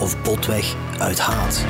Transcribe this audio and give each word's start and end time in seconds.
of 0.00 0.22
botweg 0.22 0.74
uit 0.98 1.18
haat. 1.18 1.64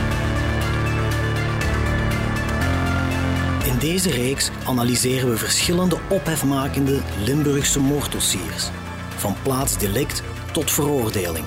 In 3.64 3.78
deze 3.78 4.10
reeks 4.10 4.50
analyseren 4.66 5.28
we 5.30 5.36
verschillende 5.36 5.98
ophefmakende 6.08 7.00
Limburgse 7.24 7.80
moorddossiers, 7.80 8.68
van 9.16 9.36
plaatsdelict 9.42 10.22
tot 10.52 10.70
veroordeling. 10.70 11.44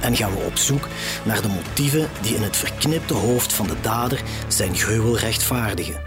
En 0.00 0.16
gaan 0.16 0.32
we 0.34 0.44
op 0.44 0.56
zoek 0.56 0.88
naar 1.24 1.42
de 1.42 1.48
motieven 1.48 2.08
die 2.22 2.34
in 2.34 2.42
het 2.42 2.56
verknipte 2.56 3.14
hoofd 3.14 3.52
van 3.52 3.66
de 3.66 3.80
dader 3.80 4.22
zijn 4.48 4.74
gruwel 4.74 5.18
rechtvaardigen. 5.18 6.00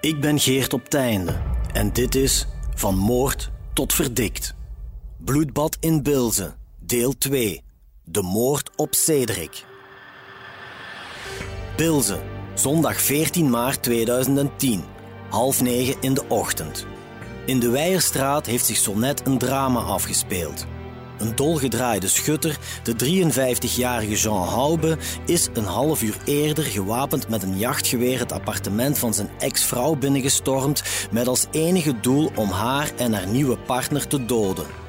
Ik 0.00 0.20
ben 0.20 0.38
Geert 0.38 0.72
op 0.72 0.88
Teinde 0.88 1.40
en 1.72 1.92
dit 1.92 2.14
is 2.14 2.46
Van 2.74 2.96
Moord 2.96 3.50
tot 3.72 3.92
Verdikt. 3.92 4.54
Bloedbad 5.18 5.76
in 5.80 6.02
Bilze, 6.02 6.54
deel 6.78 7.18
2. 7.18 7.62
De 8.04 8.22
moord 8.22 8.70
op 8.76 8.94
Cedric. 8.94 9.64
Bilze, 11.76 12.20
zondag 12.54 13.00
14 13.00 13.50
maart 13.50 13.82
2010, 13.82 14.84
half 15.30 15.62
negen 15.62 15.96
in 16.00 16.14
de 16.14 16.24
ochtend. 16.28 16.86
In 17.46 17.60
de 17.60 17.70
Weijerstraat 17.70 18.46
heeft 18.46 18.66
zich 18.66 18.76
zo 18.76 18.94
net 18.94 19.26
een 19.26 19.38
drama 19.38 19.80
afgespeeld. 19.80 20.66
Een 21.18 21.36
dolgedraaide 21.36 22.08
schutter, 22.08 22.58
de 22.82 22.92
53-jarige 22.92 24.14
Jean 24.14 24.48
Haube, 24.48 24.98
is 25.26 25.48
een 25.52 25.64
half 25.64 26.02
uur 26.02 26.16
eerder 26.24 26.64
gewapend 26.64 27.28
met 27.28 27.42
een 27.42 27.58
jachtgeweer 27.58 28.18
het 28.18 28.32
appartement 28.32 28.98
van 28.98 29.14
zijn 29.14 29.30
ex-vrouw 29.38 29.94
binnengestormd 29.94 30.82
met 31.10 31.28
als 31.28 31.46
enige 31.50 32.00
doel 32.00 32.30
om 32.34 32.50
haar 32.50 32.90
en 32.96 33.12
haar 33.12 33.26
nieuwe 33.26 33.58
partner 33.58 34.06
te 34.06 34.24
doden. 34.24 34.81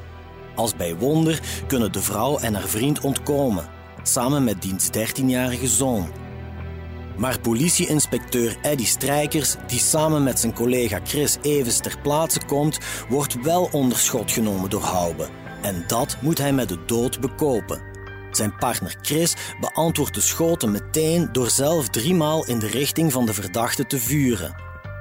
Als 0.55 0.75
bij 0.75 0.95
wonder 0.95 1.39
kunnen 1.67 1.91
de 1.91 2.01
vrouw 2.01 2.37
en 2.37 2.53
haar 2.53 2.67
vriend 2.67 2.99
ontkomen, 2.99 3.69
samen 4.03 4.43
met 4.43 4.61
diens 4.61 4.87
13-jarige 4.87 5.67
zoon. 5.67 6.07
Maar 7.17 7.39
politieinspecteur 7.39 8.57
Eddy 8.61 8.85
Strijkers, 8.85 9.55
die 9.67 9.79
samen 9.79 10.23
met 10.23 10.39
zijn 10.39 10.53
collega 10.53 10.99
Chris 11.03 11.37
Evens 11.41 11.79
ter 11.79 11.97
plaatse 12.01 12.39
komt, 12.45 12.77
wordt 13.09 13.41
wel 13.41 13.69
onder 13.71 13.97
schot 13.97 14.31
genomen 14.31 14.69
door 14.69 14.81
Haube. 14.81 15.27
En 15.61 15.83
dat 15.87 16.17
moet 16.21 16.37
hij 16.37 16.53
met 16.53 16.69
de 16.69 16.85
dood 16.85 17.19
bekopen. 17.19 17.81
Zijn 18.31 18.55
partner 18.55 18.95
Chris 19.01 19.35
beantwoordt 19.59 20.13
de 20.13 20.21
schoten 20.21 20.71
meteen 20.71 21.29
door 21.31 21.49
zelf 21.49 21.89
driemaal 21.89 22.45
in 22.45 22.59
de 22.59 22.67
richting 22.67 23.11
van 23.11 23.25
de 23.25 23.33
verdachte 23.33 23.85
te 23.85 23.99
vuren. 23.99 24.55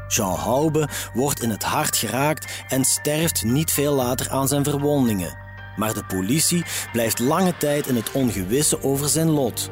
Jean 0.09 0.39
Haube 0.39 0.89
wordt 1.15 1.43
in 1.43 1.51
het 1.51 1.63
hart 1.63 1.97
geraakt 1.97 2.65
en 2.69 2.85
sterft 2.85 3.45
niet 3.45 3.71
veel 3.71 3.95
later 3.95 4.31
aan 4.31 4.49
zijn 4.49 4.65
verwondingen. 4.65 5.42
Maar 5.77 5.95
de 5.95 6.05
politie 6.05 6.65
blijft 6.93 7.19
lange 7.19 7.57
tijd 7.57 7.87
in 7.87 7.97
het 7.97 8.13
ongewisse 8.13 8.83
over 8.83 9.09
zijn 9.09 9.31
lot. 9.31 9.71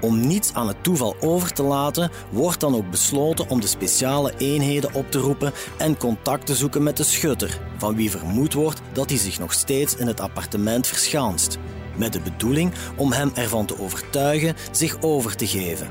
Om 0.00 0.26
niets 0.26 0.52
aan 0.52 0.68
het 0.68 0.82
toeval 0.82 1.16
over 1.20 1.52
te 1.52 1.62
laten, 1.62 2.10
wordt 2.30 2.60
dan 2.60 2.74
ook 2.74 2.90
besloten 2.90 3.48
om 3.48 3.60
de 3.60 3.66
speciale 3.66 4.32
eenheden 4.38 4.94
op 4.94 5.10
te 5.10 5.18
roepen 5.18 5.52
en 5.78 5.96
contact 5.96 6.46
te 6.46 6.54
zoeken 6.54 6.82
met 6.82 6.96
de 6.96 7.04
schutter, 7.04 7.60
van 7.76 7.96
wie 7.96 8.10
vermoed 8.10 8.52
wordt 8.52 8.80
dat 8.92 9.10
hij 9.10 9.18
zich 9.18 9.38
nog 9.38 9.52
steeds 9.52 9.96
in 9.96 10.06
het 10.06 10.20
appartement 10.20 10.86
verschanst, 10.86 11.58
met 11.96 12.12
de 12.12 12.20
bedoeling 12.20 12.72
om 12.96 13.12
hem 13.12 13.30
ervan 13.34 13.66
te 13.66 13.80
overtuigen 13.80 14.56
zich 14.70 14.96
over 15.00 15.36
te 15.36 15.46
geven. 15.46 15.88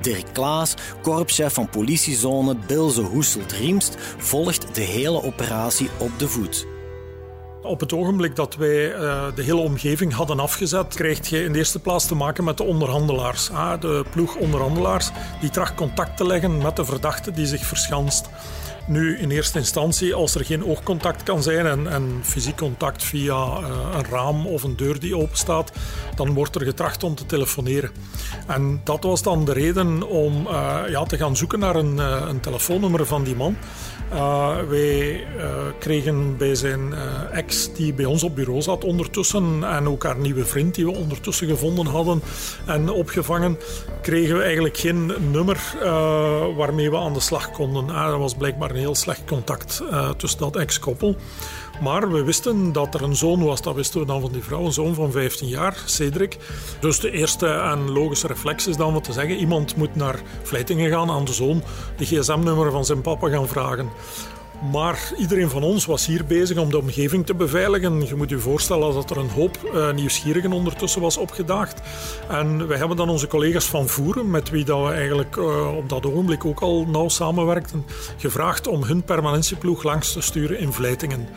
Dirk 0.00 0.26
Klaas, 0.32 0.74
korpschef 1.02 1.54
van 1.54 1.68
politiezone 1.68 2.56
Bilze 2.66 3.02
Hoeselt-Riemst, 3.02 3.96
volgt 4.18 4.74
de 4.74 4.80
hele 4.80 5.22
operatie 5.22 5.88
op 5.98 6.10
de 6.18 6.28
voet. 6.28 6.66
Op 7.64 7.80
het 7.80 7.92
ogenblik 7.92 8.36
dat 8.36 8.56
wij 8.56 8.92
uh, 8.92 9.24
de 9.34 9.42
hele 9.42 9.60
omgeving 9.60 10.12
hadden 10.12 10.40
afgezet, 10.40 10.94
kreeg 10.94 11.28
je 11.28 11.44
in 11.44 11.52
de 11.52 11.58
eerste 11.58 11.78
plaats 11.78 12.06
te 12.06 12.14
maken 12.14 12.44
met 12.44 12.56
de 12.56 12.62
onderhandelaars. 12.62 13.50
De 13.80 14.04
ploeg 14.10 14.36
onderhandelaars 14.36 15.10
die 15.40 15.50
tracht 15.50 15.74
contact 15.74 16.16
te 16.16 16.26
leggen 16.26 16.58
met 16.58 16.76
de 16.76 16.84
verdachte 16.84 17.30
die 17.30 17.46
zich 17.46 17.66
verschanst. 17.66 18.28
Nu, 18.86 19.18
in 19.18 19.30
eerste 19.30 19.58
instantie, 19.58 20.14
als 20.14 20.34
er 20.34 20.44
geen 20.44 20.64
oogcontact 20.64 21.22
kan 21.22 21.42
zijn 21.42 21.66
en, 21.66 21.88
en 21.88 22.20
fysiek 22.22 22.56
contact 22.56 23.04
via 23.04 23.34
uh, 23.34 23.68
een 23.94 24.04
raam 24.10 24.46
of 24.46 24.62
een 24.62 24.76
deur 24.76 25.00
die 25.00 25.16
open 25.16 25.36
staat, 25.36 25.72
dan 26.14 26.34
wordt 26.34 26.54
er 26.54 26.64
getracht 26.64 27.02
om 27.02 27.14
te 27.14 27.26
telefoneren. 27.26 27.90
En 28.46 28.80
dat 28.84 29.02
was 29.02 29.22
dan 29.22 29.44
de 29.44 29.52
reden 29.52 30.08
om 30.08 30.46
uh, 30.46 30.78
ja, 30.88 31.04
te 31.04 31.16
gaan 31.16 31.36
zoeken 31.36 31.58
naar 31.58 31.76
een, 31.76 31.98
een 32.28 32.40
telefoonnummer 32.40 33.06
van 33.06 33.22
die 33.22 33.36
man. 33.36 33.56
Uh, 34.12 34.56
wij 34.68 35.26
uh, 35.36 35.52
kregen 35.78 36.36
bij 36.36 36.54
zijn 36.54 36.80
uh, 36.92 37.36
ex, 37.36 37.74
die 37.74 37.94
bij 37.94 38.04
ons 38.04 38.22
op 38.22 38.34
bureau 38.34 38.62
zat 38.62 38.84
ondertussen, 38.84 39.64
en 39.64 39.88
ook 39.88 40.02
haar 40.02 40.18
nieuwe 40.18 40.44
vriend, 40.44 40.74
die 40.74 40.84
we 40.84 40.96
ondertussen 40.96 41.48
gevonden 41.48 41.86
hadden 41.86 42.22
en 42.66 42.90
opgevangen, 42.90 43.58
kregen 44.02 44.36
we 44.36 44.42
eigenlijk 44.42 44.76
geen 44.76 45.12
nummer 45.30 45.74
waarmee 46.56 46.90
we 46.90 46.96
aan 46.96 47.12
de 47.12 47.20
slag 47.20 47.50
konden. 47.50 47.90
Ah, 47.90 48.12
er 48.12 48.18
was 48.18 48.34
blijkbaar 48.34 48.70
een 48.70 48.76
heel 48.76 48.94
slecht 48.94 49.24
contact 49.24 49.82
tussen 50.16 50.38
dat 50.38 50.56
ex-koppel. 50.56 51.16
Maar 51.80 52.10
we 52.10 52.24
wisten 52.24 52.72
dat 52.72 52.94
er 52.94 53.02
een 53.02 53.16
zoon 53.16 53.44
was, 53.44 53.62
dat 53.62 53.74
wisten 53.74 54.00
we 54.00 54.06
dan 54.06 54.20
van 54.20 54.32
die 54.32 54.42
vrouw, 54.42 54.64
een 54.64 54.72
zoon 54.72 54.94
van 54.94 55.12
15 55.12 55.48
jaar, 55.48 55.82
Cedric. 55.84 56.38
Dus 56.80 57.00
de 57.00 57.10
eerste 57.10 57.46
en 57.46 57.90
logische 57.90 58.26
reflex 58.26 58.66
is 58.66 58.76
dan 58.76 58.92
wat 58.92 59.04
te 59.04 59.12
zeggen, 59.12 59.36
iemand 59.36 59.76
moet 59.76 59.94
naar 59.94 60.20
Vleitingen 60.42 60.90
gaan 60.90 61.10
aan 61.10 61.24
de 61.24 61.32
zoon, 61.32 61.62
de 61.96 62.04
gsm-nummer 62.04 62.70
van 62.70 62.84
zijn 62.84 63.00
papa 63.00 63.28
gaan 63.28 63.48
vragen. 63.48 63.90
Maar 64.72 65.12
iedereen 65.18 65.50
van 65.50 65.62
ons 65.62 65.86
was 65.86 66.06
hier 66.06 66.24
bezig 66.24 66.56
om 66.56 66.70
de 66.70 66.78
omgeving 66.78 67.26
te 67.26 67.34
beveiligen. 67.34 68.06
Je 68.06 68.14
moet 68.14 68.30
je 68.30 68.38
voorstellen 68.38 68.94
dat 68.94 69.10
er 69.10 69.16
een 69.16 69.30
hoop 69.30 69.58
uh, 69.64 69.92
nieuwsgierigen 69.92 70.52
ondertussen 70.52 71.00
was 71.00 71.16
opgedaagd. 71.16 71.80
En 72.28 72.66
wij 72.66 72.78
hebben 72.78 72.96
dan 72.96 73.08
onze 73.08 73.26
collega's 73.26 73.66
van 73.66 73.88
Voeren, 73.88 74.30
met 74.30 74.50
wie 74.50 74.64
dat 74.64 74.86
we 74.86 74.92
eigenlijk 74.92 75.36
uh, 75.36 75.76
op 75.76 75.88
dat 75.88 76.06
ogenblik 76.06 76.44
ook 76.44 76.60
al 76.60 76.86
nauw 76.86 77.08
samenwerkten, 77.08 77.84
gevraagd 78.16 78.66
om 78.66 78.82
hun 78.82 79.02
permanentieploeg 79.02 79.82
langs 79.82 80.12
te 80.12 80.20
sturen 80.20 80.58
in 80.58 80.72
Vleitingen. 80.72 81.28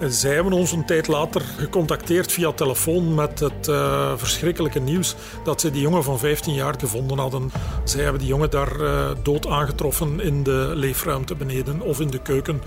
Zij 0.00 0.34
hebben 0.34 0.52
ons 0.52 0.72
een 0.72 0.84
tijd 0.84 1.06
later 1.06 1.40
gecontacteerd 1.40 2.32
via 2.32 2.52
telefoon 2.52 3.14
met 3.14 3.40
het 3.40 3.68
uh, 3.68 4.12
verschrikkelijke 4.16 4.80
nieuws 4.80 5.14
dat 5.44 5.60
ze 5.60 5.70
die 5.70 5.80
jongen 5.80 6.04
van 6.04 6.18
15 6.18 6.54
jaar 6.54 6.74
gevonden 6.78 7.18
hadden. 7.18 7.52
Zij 7.84 8.02
hebben 8.02 8.20
die 8.20 8.28
jongen 8.28 8.50
daar 8.50 8.80
uh, 8.80 9.10
dood 9.22 9.46
aangetroffen 9.46 10.20
in 10.20 10.42
de 10.42 10.70
leefruimte 10.74 11.34
beneden 11.34 11.80
of 11.80 12.00
in 12.00 12.10
de 12.10 12.22
keuken. 12.22 12.62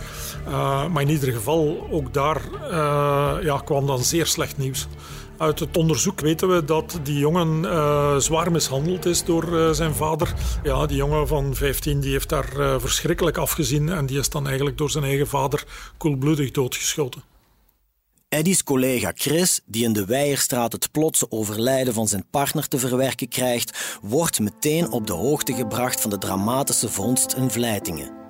Uh, 0.47 0.88
maar 0.88 1.01
in 1.01 1.09
ieder 1.09 1.31
geval, 1.33 1.88
ook 1.91 2.13
daar 2.13 2.41
ja, 3.41 3.61
kwam 3.65 3.85
dan 3.85 4.03
zeer 4.03 4.25
slecht 4.25 4.57
nieuws. 4.57 4.88
Uit 5.38 5.59
het 5.59 5.78
onderzoek 5.78 6.20
weten 6.20 6.50
we 6.50 6.66
dat 6.66 7.00
die 7.03 7.18
jongen 7.18 7.64
uh, 7.64 8.16
zwaar 8.18 8.52
mishandeld 8.52 9.06
is 9.06 9.24
door 9.24 9.53
uh, 9.53 9.70
zijn 9.72 9.94
vader. 9.94 10.34
Ja, 10.64 10.86
die 10.86 10.98
jongen 10.98 11.28
van 11.28 11.56
15 11.56 12.00
die 12.00 12.12
heeft 12.12 12.30
daar 12.30 12.59
uh, 12.59 12.75
verschrikkelijk 12.80 13.38
afgezien 13.38 13.90
en 13.90 14.06
die 14.06 14.20
is 14.20 14.30
dan 14.30 14.46
eigenlijk 14.48 14.78
door 14.78 14.90
zijn 14.90 15.03
eigen 15.03 15.28
vader 15.28 15.63
koelbloedig 15.98 16.51
doodgeschoten. 16.51 17.24
Eddy's 18.30 18.63
collega 18.63 19.12
Chris, 19.16 19.62
die 19.66 19.84
in 19.84 19.94
de 19.94 20.06
Weijerstraat 20.06 20.72
het 20.72 20.92
plotse 20.92 21.31
overlijden 21.31 21.94
van 21.94 22.07
zijn 22.07 22.25
partner 22.31 22.68
te 22.68 22.78
verwerken 22.78 23.28
krijgt, 23.28 23.98
wordt 24.01 24.40
meteen 24.40 24.92
op 24.92 25.07
de 25.07 25.13
hoogte 25.13 25.54
gebracht 25.54 26.01
van 26.01 26.10
de 26.10 26.18
dramatische 26.18 26.90
vondst 26.90 27.33
in 27.33 27.50
Vleitingen. 27.50 28.26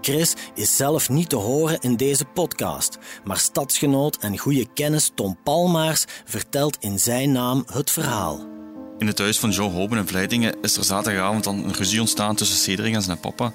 Chris 0.00 0.34
is 0.54 0.76
zelf 0.76 1.08
niet 1.08 1.28
te 1.28 1.36
horen 1.36 1.78
in 1.80 1.96
deze 1.96 2.24
podcast, 2.24 2.98
maar 3.24 3.36
stadsgenoot 3.36 4.16
en 4.16 4.38
goede 4.38 4.66
kennis 4.74 5.10
Tom 5.14 5.38
Palmaars 5.44 6.04
vertelt 6.24 6.76
in 6.80 6.98
zijn 6.98 7.32
naam 7.32 7.64
het 7.72 7.90
verhaal. 7.90 8.46
In 8.98 9.06
het 9.06 9.18
huis 9.18 9.38
van 9.38 9.50
Joe 9.50 9.70
Hoben 9.70 9.98
in 9.98 10.06
Vleitingen 10.06 10.56
is 10.62 10.76
er 10.76 10.84
zaterdagavond 10.84 11.44
dan 11.44 11.64
een 11.64 11.74
ruzie 11.74 12.00
ontstaan 12.00 12.34
tussen 12.34 12.58
Cedric 12.58 12.94
en 12.94 13.02
zijn 13.02 13.20
papa, 13.20 13.52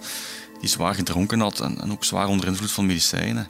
die 0.59 0.69
zwaar 0.69 0.95
gedronken 0.95 1.39
had 1.39 1.59
en, 1.59 1.91
ook 1.91 2.03
zwaar 2.03 2.27
onder 2.27 2.47
invloed 2.47 2.71
van 2.71 2.85
medicijnen. 2.85 3.47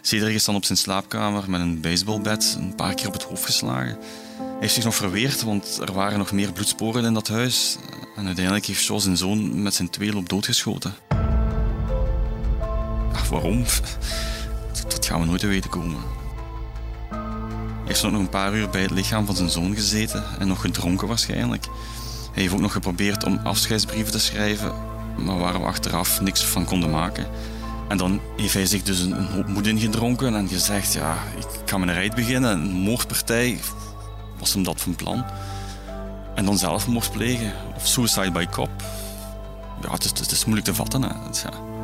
Cedric 0.00 0.34
is 0.34 0.44
dan 0.44 0.54
op 0.54 0.64
zijn 0.64 0.78
slaapkamer 0.78 1.50
met 1.50 1.60
een 1.60 1.80
baseballbed 1.80 2.56
een 2.58 2.74
paar 2.74 2.94
keer 2.94 3.06
op 3.06 3.12
het 3.12 3.22
hoofd 3.22 3.44
geslagen. 3.44 3.98
Hij 4.38 4.56
heeft 4.60 4.74
zich 4.74 4.84
nog 4.84 4.94
verweerd, 4.94 5.42
want 5.42 5.78
er 5.80 5.92
waren 5.92 6.18
nog 6.18 6.32
meer 6.32 6.52
bloedsporen 6.52 7.04
in 7.04 7.14
dat 7.14 7.28
huis. 7.28 7.76
En 8.16 8.26
uiteindelijk 8.26 8.66
heeft 8.66 8.84
Joe 8.84 9.00
zijn 9.00 9.16
zoon 9.16 9.62
met 9.62 9.74
zijn 9.74 9.90
tweeloop 9.90 10.28
doodgeschoten. 10.28 11.09
Waarom? 13.28 13.64
Dat 14.88 15.06
gaan 15.06 15.20
we 15.20 15.26
nooit 15.26 15.40
te 15.40 15.46
weten 15.46 15.70
komen. 15.70 16.00
heeft 17.86 18.02
nog 18.02 18.12
een 18.12 18.28
paar 18.28 18.54
uur 18.54 18.70
bij 18.70 18.82
het 18.82 18.90
lichaam 18.90 19.26
van 19.26 19.36
zijn 19.36 19.50
zoon 19.50 19.74
gezeten 19.74 20.24
en 20.38 20.48
nog 20.48 20.60
gedronken 20.60 21.08
waarschijnlijk. 21.08 21.64
Hij 22.32 22.42
heeft 22.42 22.54
ook 22.54 22.60
nog 22.60 22.72
geprobeerd 22.72 23.24
om 23.24 23.40
afscheidsbrieven 23.44 24.12
te 24.12 24.18
schrijven, 24.18 24.72
maar 25.16 25.38
waar 25.38 25.60
we 25.60 25.66
achteraf 25.66 26.20
niks 26.20 26.44
van 26.44 26.64
konden 26.64 26.90
maken. 26.90 27.26
En 27.88 27.96
dan 27.96 28.20
heeft 28.36 28.54
hij 28.54 28.66
zich 28.66 28.82
dus 28.82 29.00
een, 29.00 29.12
hoop 29.12 29.46
moed 29.46 29.66
ingedronken 29.66 30.34
en 30.34 30.48
gezegd, 30.48 30.92
ja, 30.92 31.16
ik 31.36 31.46
ga 31.64 31.76
een 31.76 31.92
rijd 31.92 32.14
beginnen, 32.14 32.50
een 32.50 32.70
moordpartij. 32.70 33.58
Was 34.38 34.52
hem 34.52 34.62
dat 34.62 34.80
van 34.80 34.94
plan? 34.94 35.24
En 36.34 36.44
dan 36.44 36.58
zelfmoord 36.58 37.10
plegen, 37.10 37.52
of 37.76 37.86
suicide 37.86 38.30
by 38.30 38.46
cop. 38.46 38.70
Ja, 39.82 39.92
het 39.92 40.04
is, 40.04 40.10
het 40.10 40.30
is 40.30 40.44
moeilijk 40.44 40.66
te 40.66 40.74
vatten. 40.74 41.02
Hè. 41.02 41.08
ja. 41.08 41.79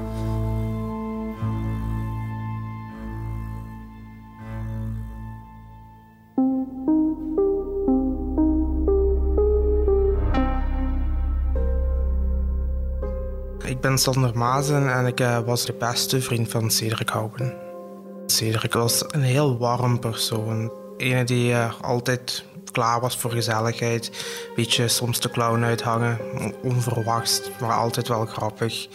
Ben 13.97 14.05
Sander 14.05 14.39
Mazen 14.39 14.93
en 14.93 15.07
ik 15.07 15.21
uh, 15.21 15.39
was 15.39 15.67
de 15.67 15.73
beste 15.73 16.21
vriend 16.21 16.51
van 16.51 16.71
Cedric 16.71 17.09
Houben. 17.09 17.55
Cedric 18.27 18.73
was 18.73 19.05
een 19.07 19.23
heel 19.23 19.59
warm 19.59 19.99
persoon. 19.99 20.73
Ene 20.97 21.25
die 21.25 21.51
uh, 21.51 21.73
altijd 21.81 22.45
klaar 22.73 23.01
was 23.01 23.17
voor 23.17 23.31
gezelligheid. 23.31 24.11
Beetje 24.57 24.89
soms 24.89 25.21
de 25.21 25.31
clown 25.31 25.63
uithangen. 25.63 26.19
Onverwachts, 26.63 27.41
maar 27.61 27.77
altijd 27.77 28.09
wel 28.09 28.27
grappig. 28.27 28.89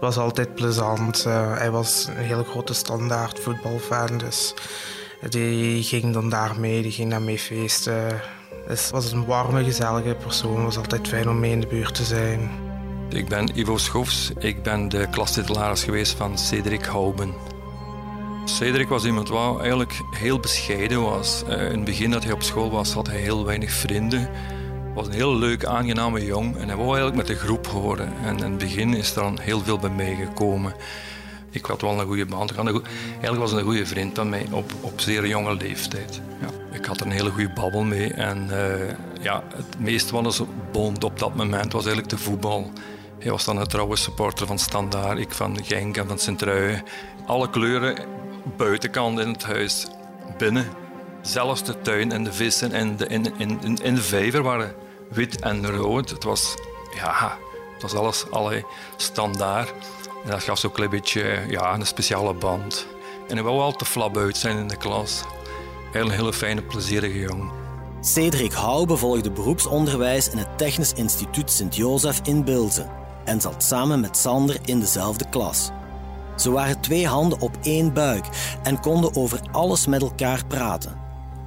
Was 0.00 0.16
altijd 0.16 0.54
plezant. 0.54 1.24
Uh, 1.26 1.56
hij 1.56 1.70
was 1.70 2.06
een 2.08 2.24
hele 2.24 2.44
grote 2.44 2.74
standaard 2.74 3.40
voetbalfan. 3.40 4.18
Dus 4.18 4.54
die 5.28 5.82
ging 5.82 6.12
dan 6.12 6.30
daar 6.30 6.60
mee, 6.60 6.82
die 6.82 6.92
ging 6.92 7.10
daar 7.10 7.22
mee 7.22 7.38
feesten. 7.38 8.20
Dus 8.66 8.90
was 8.90 9.12
een 9.12 9.26
warme, 9.26 9.64
gezellige 9.64 10.14
persoon. 10.14 10.64
Was 10.64 10.76
altijd 10.76 11.08
fijn 11.08 11.28
om 11.28 11.38
mee 11.38 11.50
in 11.50 11.60
de 11.60 11.66
buurt 11.66 11.94
te 11.94 12.04
zijn. 12.04 12.67
Ik 13.10 13.28
ben 13.28 13.58
Ivo 13.58 13.76
Schofs. 13.76 14.30
Ik 14.38 14.62
ben 14.62 14.88
de 14.88 15.06
klastitularis 15.10 15.84
geweest 15.84 16.12
van 16.12 16.38
Cedric 16.38 16.84
Houben. 16.84 17.34
Cedric 18.44 18.88
was 18.88 19.04
iemand 19.04 19.28
wat 19.28 19.60
eigenlijk 19.60 20.00
heel 20.10 20.40
bescheiden 20.40 21.02
was. 21.02 21.42
Uh, 21.48 21.64
in 21.64 21.76
het 21.76 21.84
begin 21.84 22.10
dat 22.10 22.24
hij 22.24 22.32
op 22.32 22.42
school 22.42 22.70
was, 22.70 22.92
had 22.92 23.06
hij 23.06 23.20
heel 23.20 23.44
weinig 23.44 23.70
vrienden. 23.70 24.30
was 24.94 25.06
een 25.06 25.12
heel 25.12 25.36
leuk, 25.36 25.64
aangename 25.64 26.24
jong 26.24 26.56
en 26.56 26.66
hij 26.66 26.76
wou 26.76 26.88
eigenlijk 26.88 27.16
met 27.16 27.26
de 27.26 27.34
groep 27.34 27.66
horen. 27.66 28.12
En 28.24 28.36
in 28.36 28.42
het 28.42 28.58
begin 28.58 28.94
is 28.94 29.16
er 29.16 29.22
dan 29.22 29.38
heel 29.38 29.60
veel 29.60 29.78
bij 29.78 29.90
mij 29.90 30.14
gekomen. 30.14 30.74
Ik 31.50 31.64
had 31.64 31.80
wel 31.80 32.00
een 32.00 32.06
goede 32.06 32.26
band. 32.26 32.54
Eigenlijk 32.54 33.38
was 33.38 33.50
hij 33.50 33.60
een 33.60 33.66
goede 33.66 33.86
vriend 33.86 34.14
van 34.14 34.28
mij 34.28 34.46
op, 34.50 34.72
op 34.80 35.00
zeer 35.00 35.26
jonge 35.26 35.54
leeftijd. 35.54 36.20
Ja. 36.40 36.76
Ik 36.78 36.84
had 36.84 37.00
er 37.00 37.06
een 37.06 37.12
hele 37.12 37.30
goede 37.30 37.52
babbel 37.54 37.82
mee. 37.82 38.12
En 38.12 38.48
uh, 38.50 39.22
ja, 39.22 39.42
het 39.54 39.80
meest 39.80 40.10
wat 40.10 40.24
ons 40.24 40.42
bond 40.72 41.04
op 41.04 41.18
dat 41.18 41.34
moment 41.34 41.72
was 41.72 41.86
eigenlijk 41.86 42.16
de 42.16 42.24
voetbal. 42.24 42.72
Hij 43.18 43.30
was 43.30 43.44
dan 43.44 43.56
een 43.56 43.66
trouwe 43.66 43.96
supporter 43.96 44.46
van 44.46 44.58
Standaard, 44.58 45.18
ik 45.18 45.32
van 45.32 45.64
Genk 45.64 45.96
en 45.96 46.08
van 46.08 46.18
Sint-Truiden. 46.18 46.82
Alle 47.26 47.50
kleuren, 47.50 47.96
buitenkant 48.56 49.18
in 49.18 49.28
het 49.28 49.44
huis, 49.44 49.86
binnen. 50.36 50.66
Zelfs 51.22 51.62
de 51.62 51.80
tuin 51.80 52.12
en 52.12 52.24
de 52.24 52.32
vissen 52.32 52.72
en 52.72 52.96
de, 52.96 53.06
in, 53.06 53.38
in, 53.38 53.78
in 53.82 53.94
de 53.94 54.02
vijver 54.02 54.42
waren 54.42 54.74
wit 55.10 55.40
en 55.40 55.70
rood. 55.70 56.10
Het 56.10 56.24
was, 56.24 56.54
ja, 56.94 57.38
het 57.72 57.82
was 57.82 57.94
alles 57.94 58.30
alle 58.30 58.64
standaard. 58.96 59.72
En 60.24 60.30
dat 60.30 60.42
gaf 60.42 60.58
zo'n 60.58 60.72
klein 60.72 60.90
beetje 60.90 61.44
ja, 61.48 61.74
een 61.74 61.86
speciale 61.86 62.34
band. 62.34 62.86
En 63.28 63.34
hij 63.34 63.44
wou 63.44 63.56
wel 63.56 63.72
te 63.72 63.84
flap 63.84 64.16
uit 64.16 64.36
zijn 64.36 64.58
in 64.58 64.68
de 64.68 64.76
klas. 64.76 65.22
Heel 65.92 66.04
een 66.04 66.10
hele 66.10 66.32
fijne, 66.32 66.62
plezierige 66.62 67.18
jongen. 67.18 67.50
Cedric 68.00 68.52
Houw 68.52 68.84
bevolgde 68.84 69.30
beroepsonderwijs 69.30 70.28
in 70.28 70.38
het 70.38 70.58
Technisch 70.58 70.92
Instituut 70.92 71.50
Sint-Jozef 71.50 72.20
in 72.22 72.44
Bilzen 72.44 72.98
en 73.28 73.40
zat 73.40 73.64
samen 73.64 74.00
met 74.00 74.16
Sander 74.16 74.58
in 74.64 74.80
dezelfde 74.80 75.28
klas. 75.30 75.70
Ze 76.36 76.50
waren 76.50 76.80
twee 76.80 77.06
handen 77.06 77.40
op 77.40 77.56
één 77.62 77.92
buik 77.92 78.24
en 78.62 78.80
konden 78.80 79.16
over 79.16 79.40
alles 79.52 79.86
met 79.86 80.02
elkaar 80.02 80.46
praten. 80.46 80.96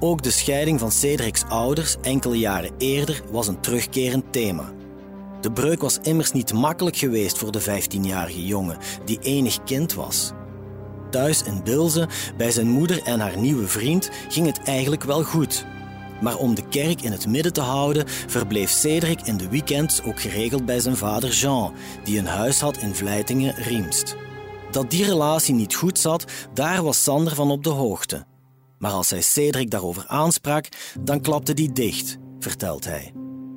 Ook 0.00 0.22
de 0.22 0.30
scheiding 0.30 0.80
van 0.80 0.90
Cedric's 0.90 1.44
ouders 1.48 1.96
enkele 2.00 2.38
jaren 2.38 2.70
eerder 2.78 3.22
was 3.30 3.48
een 3.48 3.60
terugkerend 3.60 4.32
thema. 4.32 4.72
De 5.40 5.52
breuk 5.52 5.80
was 5.80 5.98
immers 6.02 6.32
niet 6.32 6.52
makkelijk 6.52 6.96
geweest 6.96 7.38
voor 7.38 7.52
de 7.52 7.62
15-jarige 7.62 8.46
jongen, 8.46 8.78
die 9.04 9.18
enig 9.20 9.64
kind 9.64 9.94
was. 9.94 10.32
Thuis 11.10 11.42
in 11.42 11.62
Bilze, 11.64 12.08
bij 12.36 12.50
zijn 12.50 12.68
moeder 12.68 13.02
en 13.02 13.20
haar 13.20 13.38
nieuwe 13.38 13.66
vriend, 13.66 14.10
ging 14.28 14.46
het 14.46 14.62
eigenlijk 14.62 15.02
wel 15.02 15.22
goed. 15.22 15.66
Maar 16.22 16.36
om 16.36 16.54
de 16.54 16.68
kerk 16.68 17.02
in 17.02 17.12
het 17.12 17.26
midden 17.26 17.52
te 17.52 17.60
houden, 17.60 18.08
verbleef 18.08 18.70
Cedric 18.70 19.20
in 19.20 19.36
de 19.36 19.48
weekends 19.48 20.02
ook 20.02 20.20
geregeld 20.20 20.64
bij 20.64 20.80
zijn 20.80 20.96
vader 20.96 21.30
Jean, 21.30 21.72
die 22.04 22.18
een 22.18 22.26
huis 22.26 22.60
had 22.60 22.76
in 22.76 22.94
Vleitingen-Riemst. 22.94 24.16
Dat 24.70 24.90
die 24.90 25.04
relatie 25.04 25.54
niet 25.54 25.74
goed 25.74 25.98
zat, 25.98 26.24
daar 26.54 26.82
was 26.82 27.02
Sander 27.02 27.34
van 27.34 27.50
op 27.50 27.64
de 27.64 27.70
hoogte. 27.70 28.24
Maar 28.78 28.92
als 28.92 29.10
hij 29.10 29.20
Cedric 29.20 29.70
daarover 29.70 30.04
aansprak, 30.06 30.68
dan 31.00 31.20
klapte 31.20 31.54
die 31.54 31.72
dicht, 31.72 32.18
vertelt 32.38 32.84
hij. 32.84 33.12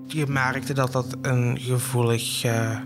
Je 0.07 0.27
merkte 0.27 0.73
dat 0.73 0.91
dat 0.91 1.17
een 1.21 1.57
gevoelig. 1.59 2.43
Uh, 2.43 2.79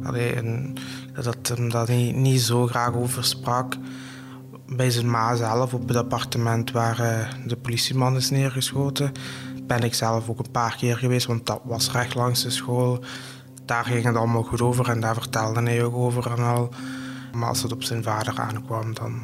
een, 0.00 0.76
dat 1.22 1.48
hem 1.48 1.70
daar 1.70 1.90
niet, 1.90 2.16
niet 2.16 2.40
zo 2.40 2.66
graag 2.66 2.94
over 2.94 3.24
sprak 3.24 3.76
bij 4.76 4.90
zijn 4.90 5.10
ma 5.10 5.36
zelf 5.36 5.74
op 5.74 5.88
het 5.88 5.96
appartement 5.96 6.70
waar 6.70 7.00
uh, 7.00 7.28
de 7.46 7.56
politieman 7.56 8.16
is 8.16 8.30
neergeschoten. 8.30 9.12
Ben 9.62 9.82
ik 9.82 9.94
zelf 9.94 10.28
ook 10.28 10.38
een 10.38 10.50
paar 10.50 10.76
keer 10.76 10.96
geweest, 10.96 11.26
want 11.26 11.46
dat 11.46 11.60
was 11.64 11.92
recht 11.92 12.14
langs 12.14 12.42
de 12.42 12.50
school. 12.50 13.04
Daar 13.64 13.84
ging 13.84 14.04
het 14.04 14.16
allemaal 14.16 14.42
goed 14.42 14.60
over 14.60 14.88
en 14.88 15.00
daar 15.00 15.14
vertelde 15.14 15.62
hij 15.62 15.84
ook 15.84 15.94
over 15.94 16.30
en 16.30 16.44
al. 16.44 16.68
Maar 17.32 17.48
als 17.48 17.62
het 17.62 17.72
op 17.72 17.82
zijn 17.82 18.02
vader 18.02 18.38
aankwam, 18.38 18.94
dan 18.94 19.20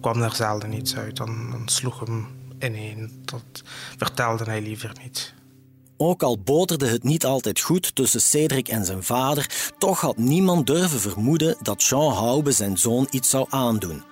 kwam 0.00 0.22
er 0.22 0.34
zelden 0.34 0.72
iets 0.72 0.96
uit. 0.96 1.16
Dan, 1.16 1.50
dan 1.50 1.68
sloeg 1.68 2.00
hem 2.00 2.26
ineen. 2.58 3.22
Dat 3.24 3.62
vertelde 3.96 4.44
hij 4.44 4.62
liever 4.62 4.92
niet. 5.02 5.34
Ook 5.96 6.22
al 6.22 6.38
boterde 6.38 6.88
het 6.88 7.02
niet 7.02 7.24
altijd 7.24 7.60
goed 7.60 7.94
tussen 7.94 8.20
Cedric 8.20 8.68
en 8.68 8.84
zijn 8.84 9.02
vader, 9.02 9.72
toch 9.78 10.00
had 10.00 10.16
niemand 10.16 10.66
durven 10.66 11.00
vermoeden 11.00 11.56
dat 11.62 11.82
Jean 11.82 12.12
Haube 12.12 12.52
zijn 12.52 12.78
zoon 12.78 13.06
iets 13.10 13.30
zou 13.30 13.46
aandoen. 13.48 14.02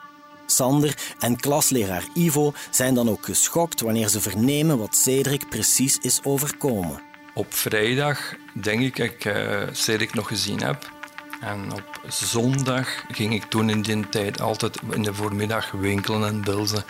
Sander 0.47 0.95
en 1.19 1.41
klasleraar 1.41 2.05
Ivo 2.15 2.53
zijn 2.71 2.95
dan 2.95 3.09
ook 3.09 3.25
geschokt 3.25 3.81
wanneer 3.81 4.09
ze 4.09 4.21
vernemen 4.21 4.79
wat 4.79 4.97
Cedric 4.97 5.49
precies 5.49 5.99
is 5.99 6.21
overkomen. 6.23 7.03
Op 7.35 7.55
vrijdag 7.55 8.35
denk 8.53 8.81
ik 8.81 8.97
dat 8.97 9.07
ik 9.07 9.25
uh, 9.25 9.63
Cedric 9.73 10.15
nog 10.15 10.29
gezien 10.29 10.63
heb. 10.63 10.93
En 11.41 11.73
op 11.73 12.01
zondag 12.09 13.05
ging 13.11 13.33
ik 13.33 13.45
toen 13.45 13.71
in 13.71 13.83
die 13.83 14.09
tijd 14.09 14.41
altijd 14.41 14.79
in 14.91 15.03
de 15.03 15.15
voormiddag 15.15 15.71
winkelen 15.71 16.29
en 16.29 16.41
bilzen. 16.41 16.85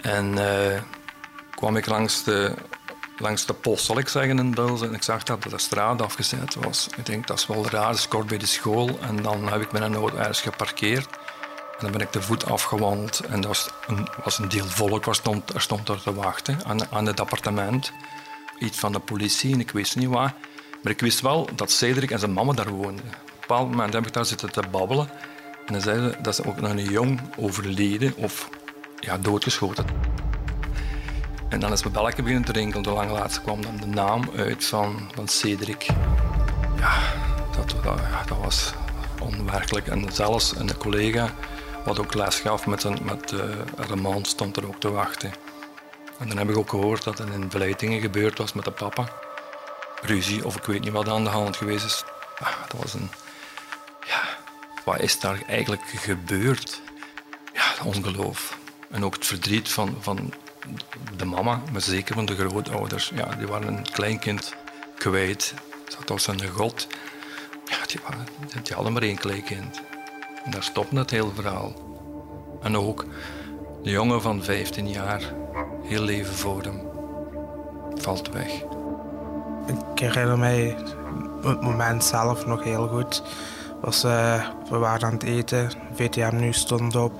En 0.00 0.32
uh, 0.32 0.80
kwam 1.50 1.76
ik 1.76 1.86
langs 1.86 2.24
de, 2.24 2.54
langs 3.18 3.46
de 3.46 3.54
post, 3.54 3.84
zal 3.84 3.98
ik 3.98 4.08
zeggen, 4.08 4.38
in 4.38 4.54
Bilzen. 4.54 4.88
En 4.88 4.94
ik 4.94 5.02
zag 5.02 5.22
dat 5.22 5.42
de 5.42 5.58
straat 5.58 6.02
afgezet 6.02 6.54
was. 6.54 6.88
Ik 6.96 7.06
denk, 7.06 7.26
dat 7.26 7.38
is 7.38 7.46
wel 7.46 7.68
raar, 7.68 7.86
dat 7.86 8.08
is 8.12 8.26
bij 8.26 8.38
de 8.38 8.46
school. 8.46 8.98
En 9.00 9.22
dan 9.22 9.52
heb 9.52 9.60
ik 9.60 9.72
mijn 9.72 9.94
auto 9.94 10.16
ergens 10.16 10.40
geparkeerd. 10.40 11.08
Dan 11.78 11.92
ben 11.92 12.00
ik 12.00 12.12
de 12.12 12.22
voet 12.22 12.46
afgewandeld 12.46 13.20
en 13.20 13.42
er 13.42 13.48
was 13.48 13.70
een, 13.86 14.08
was 14.24 14.38
een 14.38 14.48
deel 14.48 14.64
volk 14.64 15.04
waar 15.04 15.14
stond, 15.14 15.54
er 15.54 15.60
stond 15.60 15.88
er 15.88 16.02
te 16.02 16.14
wachten 16.14 16.58
aan, 16.64 16.90
aan 16.90 17.06
het 17.06 17.20
appartement. 17.20 17.92
Iets 18.58 18.78
van 18.78 18.92
de 18.92 18.98
politie 18.98 19.52
en 19.52 19.60
ik 19.60 19.70
wist 19.70 19.96
niet 19.96 20.08
waar. 20.08 20.34
Maar 20.82 20.92
ik 20.92 21.00
wist 21.00 21.20
wel 21.20 21.48
dat 21.54 21.70
Cedric 21.70 22.10
en 22.10 22.18
zijn 22.18 22.32
mama 22.32 22.52
daar 22.52 22.70
woonden. 22.70 23.04
Op 23.04 23.12
een 23.12 23.40
bepaald 23.40 23.70
moment 23.70 23.92
heb 23.92 24.06
ik 24.06 24.12
daar 24.12 24.24
zitten 24.24 24.52
te 24.52 24.62
babbelen. 24.70 25.08
En 25.66 25.72
dan 25.72 25.82
zeiden 25.82 26.22
dat 26.22 26.34
ze 26.34 26.46
ook 26.46 26.60
nog 26.60 26.70
een 26.70 26.90
jong 26.90 27.20
overleden 27.36 28.16
of 28.16 28.48
ja, 29.00 29.18
doodgeschoten. 29.18 29.86
En 31.48 31.60
dan 31.60 31.72
is 31.72 31.82
mijn 31.82 31.94
belletje 31.94 32.22
beginnen 32.22 32.46
te 32.46 32.52
rinkelen. 32.52 32.82
De 32.82 32.90
lang 32.90 33.10
laatst 33.10 33.42
kwam 33.42 33.62
dan 33.62 33.76
de 33.76 33.86
naam 33.86 34.30
uit 34.36 34.64
van, 34.64 35.10
van 35.14 35.28
Cedric. 35.28 35.86
Ja, 36.78 36.98
dat, 37.56 37.74
dat, 37.82 38.00
dat 38.26 38.38
was 38.38 38.72
onwerkelijk. 39.20 39.86
En 39.86 40.12
zelfs 40.12 40.56
een 40.56 40.76
collega 40.76 41.34
wat 41.84 41.98
ook 41.98 42.14
les 42.14 42.40
gaf 42.40 42.66
met, 42.66 42.84
een, 42.84 42.98
met 43.02 43.32
uh, 43.32 44.16
stond 44.22 44.56
er 44.56 44.66
ook 44.66 44.80
te 44.80 44.90
wachten. 44.90 45.32
En 46.18 46.28
dan 46.28 46.36
heb 46.36 46.50
ik 46.50 46.56
ook 46.56 46.70
gehoord 46.70 47.04
dat 47.04 47.18
er 47.18 47.32
in 47.32 47.50
verleidingen 47.50 48.00
gebeurd 48.00 48.38
was 48.38 48.52
met 48.52 48.64
de 48.64 48.70
papa. 48.70 49.08
Ruzie, 50.02 50.44
of 50.44 50.56
ik 50.56 50.64
weet 50.64 50.80
niet 50.80 50.92
wat 50.92 51.08
aan 51.08 51.24
de 51.24 51.30
hand 51.30 51.56
geweest 51.56 51.84
is. 51.84 52.04
Ah, 52.38 52.48
dat 52.68 52.80
was 52.80 52.94
een... 52.94 53.10
Ja, 54.06 54.22
wat 54.84 55.00
is 55.00 55.20
daar 55.20 55.42
eigenlijk 55.46 55.82
gebeurd? 55.82 56.80
Ja, 57.52 57.84
ongeloof. 57.84 58.58
En 58.90 59.04
ook 59.04 59.14
het 59.14 59.26
verdriet 59.26 59.68
van, 59.68 59.96
van 60.00 60.32
de 61.16 61.24
mama, 61.24 61.62
maar 61.72 61.80
zeker 61.80 62.14
van 62.14 62.26
de 62.26 62.36
grootouders. 62.36 63.10
Ja, 63.14 63.34
die 63.34 63.46
waren 63.46 63.68
een 63.68 63.90
kleinkind 63.92 64.54
kwijt. 64.98 65.54
Dat 65.98 66.08
was 66.08 66.26
een 66.26 66.48
god. 66.48 66.86
Ja, 67.64 67.76
die, 67.86 68.00
waren, 68.02 68.26
die 68.62 68.74
hadden 68.74 68.92
maar 68.92 69.02
één 69.02 69.18
kleinkind. 69.18 69.80
En 70.44 70.50
daar 70.50 70.62
stopt 70.62 70.90
het 70.90 71.10
hele 71.10 71.30
verhaal. 71.34 71.72
En 72.62 72.76
ook 72.76 73.04
de 73.82 73.90
jongen 73.90 74.22
van 74.22 74.42
15 74.42 74.88
jaar, 74.88 75.22
heel 75.82 76.02
leven 76.02 76.34
voor 76.34 76.62
hem 76.62 76.82
valt 77.94 78.32
weg. 78.32 78.50
Ik 79.66 79.98
herinner 79.98 80.38
mij 80.38 80.76
het 81.42 81.60
moment 81.60 82.04
zelf 82.04 82.46
nog 82.46 82.64
heel 82.64 82.88
goed. 82.88 83.22
Was, 83.80 84.04
uh, 84.04 84.48
we 84.70 84.78
waren 84.78 85.06
aan 85.06 85.12
het 85.12 85.22
eten, 85.22 85.70
VTM 85.94 86.36
nu 86.36 86.52
stond 86.52 86.96
op. 86.96 87.12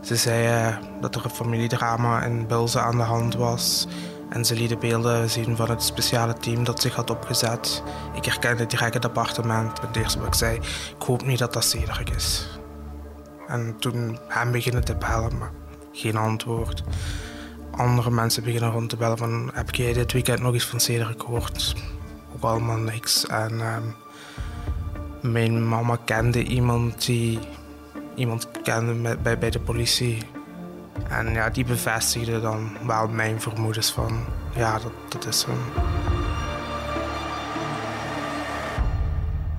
Ze 0.00 0.16
zei 0.16 0.68
uh, 0.68 0.76
dat 1.00 1.14
er 1.14 1.24
een 1.24 1.30
familiedrama 1.30 2.22
in 2.22 2.46
Bilze 2.46 2.80
aan 2.80 2.96
de 2.96 3.02
hand 3.02 3.34
was. 3.34 3.86
En 4.28 4.44
ze 4.44 4.54
lieten 4.54 4.78
beelden 4.78 5.30
zien 5.30 5.56
van 5.56 5.70
het 5.70 5.82
speciale 5.82 6.34
team 6.34 6.64
dat 6.64 6.80
zich 6.80 6.94
had 6.94 7.10
opgezet. 7.10 7.82
Ik 8.14 8.24
herkende 8.24 8.66
direct 8.66 8.94
het 8.94 9.04
appartement. 9.04 9.80
Het 9.80 9.96
eerste 9.96 10.18
wat 10.18 10.28
ik 10.28 10.34
zei, 10.34 10.56
ik 10.98 11.02
hoop 11.06 11.26
niet 11.26 11.38
dat 11.38 11.52
dat 11.52 11.64
Cedric 11.64 12.10
is. 12.10 12.57
En 13.48 13.76
toen 13.78 14.18
hem 14.26 14.52
beginnen 14.52 14.84
te 14.84 14.94
bellen, 14.94 15.38
maar 15.38 15.50
geen 15.92 16.16
antwoord. 16.16 16.82
Andere 17.70 18.10
mensen 18.10 18.44
beginnen 18.44 18.70
rond 18.70 18.88
te 18.88 18.96
bellen 18.96 19.18
van... 19.18 19.50
heb 19.54 19.74
jij 19.74 19.92
dit 19.92 20.12
weekend 20.12 20.40
nog 20.40 20.54
eens 20.54 20.66
van 20.66 20.80
Cedric 20.80 21.20
gehoord? 21.20 21.74
Ook 22.34 22.42
allemaal 22.42 22.76
niks. 22.76 23.26
En 23.26 23.60
um, 23.60 23.94
mijn 25.32 25.68
mama 25.68 25.98
kende 26.04 26.42
iemand 26.42 27.06
die... 27.06 27.38
iemand 28.14 28.50
kende 28.62 29.16
bij, 29.16 29.38
bij 29.38 29.50
de 29.50 29.60
politie. 29.60 30.18
En 31.08 31.32
ja, 31.32 31.50
die 31.50 31.64
bevestigde 31.64 32.40
dan 32.40 32.70
wel 32.86 33.08
mijn 33.08 33.40
vermoedens 33.40 33.92
van... 33.92 34.24
ja, 34.54 34.78
dat, 34.78 34.92
dat 35.08 35.26
is 35.26 35.44
hem. 35.44 35.58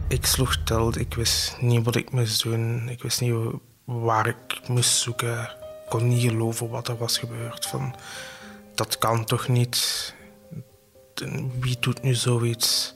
Ik 0.07 0.25
sloeg 0.25 0.53
stil. 0.53 0.93
Ik 0.97 1.13
wist 1.13 1.57
niet 1.61 1.85
wat 1.85 1.95
ik 1.95 2.11
moest 2.11 2.43
doen. 2.43 2.89
Ik 2.89 3.01
wist 3.01 3.21
niet 3.21 3.33
waar 3.89 4.27
ik 4.27 4.67
moest 4.67 4.97
zoeken. 4.97 5.41
Ik 5.41 5.89
kon 5.89 6.07
niet 6.07 6.21
geloven 6.21 6.69
wat 6.69 6.87
er 6.87 6.97
was 6.97 7.17
gebeurd. 7.17 7.65
Van, 7.65 7.95
dat 8.75 8.97
kan 8.97 9.25
toch 9.25 9.47
niet? 9.47 10.13
Wie 11.59 11.77
doet 11.79 12.01
nu 12.01 12.13
zoiets? 12.13 12.93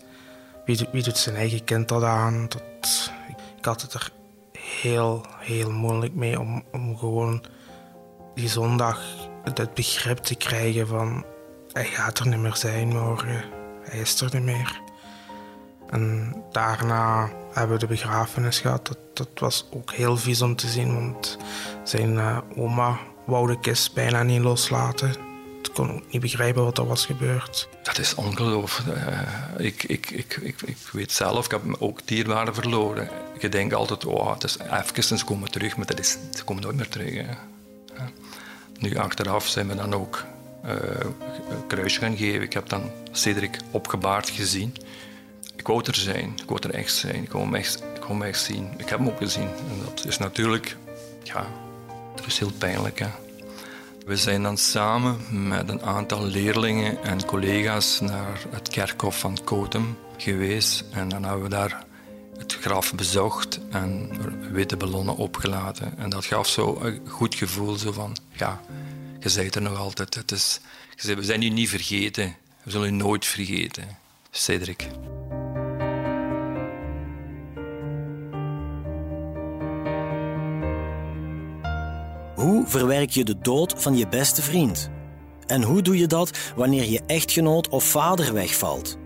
Wie, 0.65 0.87
wie 0.91 1.03
doet 1.03 1.17
zijn 1.17 1.35
eigen 1.35 1.63
kind 1.63 1.87
dat 1.87 2.03
aan? 2.03 2.47
Dat, 2.49 3.11
ik 3.57 3.65
had 3.65 3.81
het 3.81 3.93
er 3.93 4.11
heel, 4.81 5.25
heel 5.37 5.71
moeilijk 5.71 6.13
mee 6.13 6.39
om, 6.39 6.63
om 6.71 6.97
gewoon 6.97 7.43
die 8.35 8.49
zondag 8.49 9.01
het 9.43 9.73
begrip 9.73 10.17
te 10.17 10.35
krijgen 10.35 10.87
van 10.87 11.25
hij 11.71 11.85
gaat 11.85 12.19
er 12.19 12.27
niet 12.27 12.39
meer 12.39 12.55
zijn 12.55 12.87
morgen. 12.87 13.43
Hij 13.81 13.99
is 13.99 14.21
er 14.21 14.29
niet 14.33 14.43
meer. 14.43 14.81
En 15.89 16.35
daarna 16.51 17.29
hebben 17.53 17.79
de 17.79 17.87
begrafenis 17.87 18.59
gehad. 18.59 18.87
Dat, 18.87 18.97
dat 19.13 19.29
was 19.35 19.65
ook 19.71 19.91
heel 19.91 20.17
vies 20.17 20.41
om 20.41 20.55
te 20.55 20.67
zien, 20.67 20.93
want 20.93 21.37
zijn 21.83 22.13
uh, 22.13 22.37
oma 22.55 22.99
wou 23.25 23.47
de 23.47 23.59
kist 23.59 23.93
bijna 23.93 24.23
niet 24.23 24.41
loslaten. 24.41 25.09
Ik 25.61 25.69
kon 25.73 25.91
ook 25.91 26.11
niet 26.11 26.21
begrijpen 26.21 26.63
wat 26.63 26.77
er 26.77 26.87
was 26.87 27.05
gebeurd. 27.05 27.69
Dat 27.83 27.97
is 27.97 28.15
ongelooflijk. 28.15 28.97
Uh, 28.97 29.65
ik, 29.65 29.83
ik, 29.83 30.09
ik, 30.09 30.37
ik, 30.41 30.61
ik 30.61 30.77
weet 30.91 31.11
zelf, 31.11 31.45
ik 31.45 31.51
heb 31.51 31.61
ook 31.79 31.99
dierbaren 32.05 32.53
verloren. 32.53 33.09
Je 33.39 33.49
denkt 33.49 33.73
altijd, 33.73 34.05
oh, 34.05 34.33
het 34.33 34.43
is 34.43 34.57
even, 34.95 35.25
komen 35.25 35.51
terug, 35.51 35.77
maar 35.77 35.85
dat 35.85 35.99
is, 35.99 36.17
ze 36.33 36.43
komen 36.43 36.63
nooit 36.63 36.75
meer 36.75 36.89
terug. 36.89 37.25
Nu 38.77 38.97
achteraf 38.97 39.47
zijn 39.47 39.67
we 39.67 39.75
dan 39.75 39.93
ook 39.93 40.23
uh, 40.65 40.71
een 41.49 41.67
kruisje 41.67 41.99
gaan 41.99 42.17
geven. 42.17 42.41
Ik 42.41 42.53
heb 42.53 42.69
dan 42.69 42.91
Cedric 43.11 43.57
opgebaard 43.71 44.29
gezien. 44.29 44.75
Ik 45.63 45.87
er 45.87 45.95
zijn, 45.95 46.33
ik 46.47 46.63
er 46.63 46.73
echt 46.73 46.93
zijn, 46.93 47.23
ik 47.23 47.31
wou 47.31 47.43
hem 47.43 47.55
echt, 47.55 47.83
ik 47.95 48.03
wou 48.03 48.25
echt 48.25 48.41
zien. 48.41 48.73
Ik 48.77 48.89
heb 48.89 48.99
hem 48.99 49.07
ook 49.07 49.17
gezien 49.17 49.47
en 49.47 49.81
dat 49.85 50.05
is 50.05 50.17
natuurlijk, 50.17 50.77
ja, 51.23 51.47
dat 52.15 52.25
is 52.25 52.39
heel 52.39 52.51
pijnlijk. 52.57 52.99
Hè? 52.99 53.07
We 54.05 54.17
zijn 54.17 54.43
dan 54.43 54.57
samen 54.57 55.47
met 55.47 55.69
een 55.69 55.81
aantal 55.81 56.23
leerlingen 56.25 57.03
en 57.03 57.25
collega's 57.25 57.99
naar 57.99 58.41
het 58.49 58.69
kerkhof 58.69 59.19
van 59.19 59.37
Kotem 59.43 59.97
geweest. 60.17 60.83
En 60.91 61.09
dan 61.09 61.23
hebben 61.23 61.43
we 61.43 61.49
daar 61.49 61.85
het 62.37 62.53
graf 62.53 62.93
bezocht 62.93 63.59
en 63.69 64.11
witte 64.51 64.77
ballonnen 64.77 65.15
opgelaten. 65.15 65.97
En 65.97 66.09
dat 66.09 66.25
gaf 66.25 66.47
zo 66.47 66.79
een 66.81 67.01
goed 67.07 67.35
gevoel 67.35 67.75
zo 67.75 67.91
van, 67.91 68.17
ja, 68.31 68.61
je 69.19 69.29
zei 69.29 69.49
er 69.49 69.61
nog 69.61 69.77
altijd. 69.77 70.15
Het 70.15 70.31
is, 70.31 70.59
we 70.95 71.23
zijn 71.23 71.41
u 71.41 71.49
niet 71.49 71.69
vergeten. 71.69 72.35
We 72.63 72.71
zullen 72.71 72.87
u 72.87 72.91
nooit 72.91 73.25
vergeten. 73.25 73.97
Cedric. 74.31 74.87
Hoe 82.35 82.63
verwerk 82.67 83.09
je 83.09 83.23
de 83.23 83.39
dood 83.39 83.73
van 83.77 83.97
je 83.97 84.07
beste 84.07 84.41
vriend? 84.41 84.89
En 85.45 85.63
hoe 85.63 85.81
doe 85.81 85.97
je 85.97 86.07
dat 86.07 86.37
wanneer 86.55 86.89
je 86.89 87.01
echtgenoot 87.05 87.69
of 87.69 87.83
vader 87.83 88.33
wegvalt? 88.33 88.97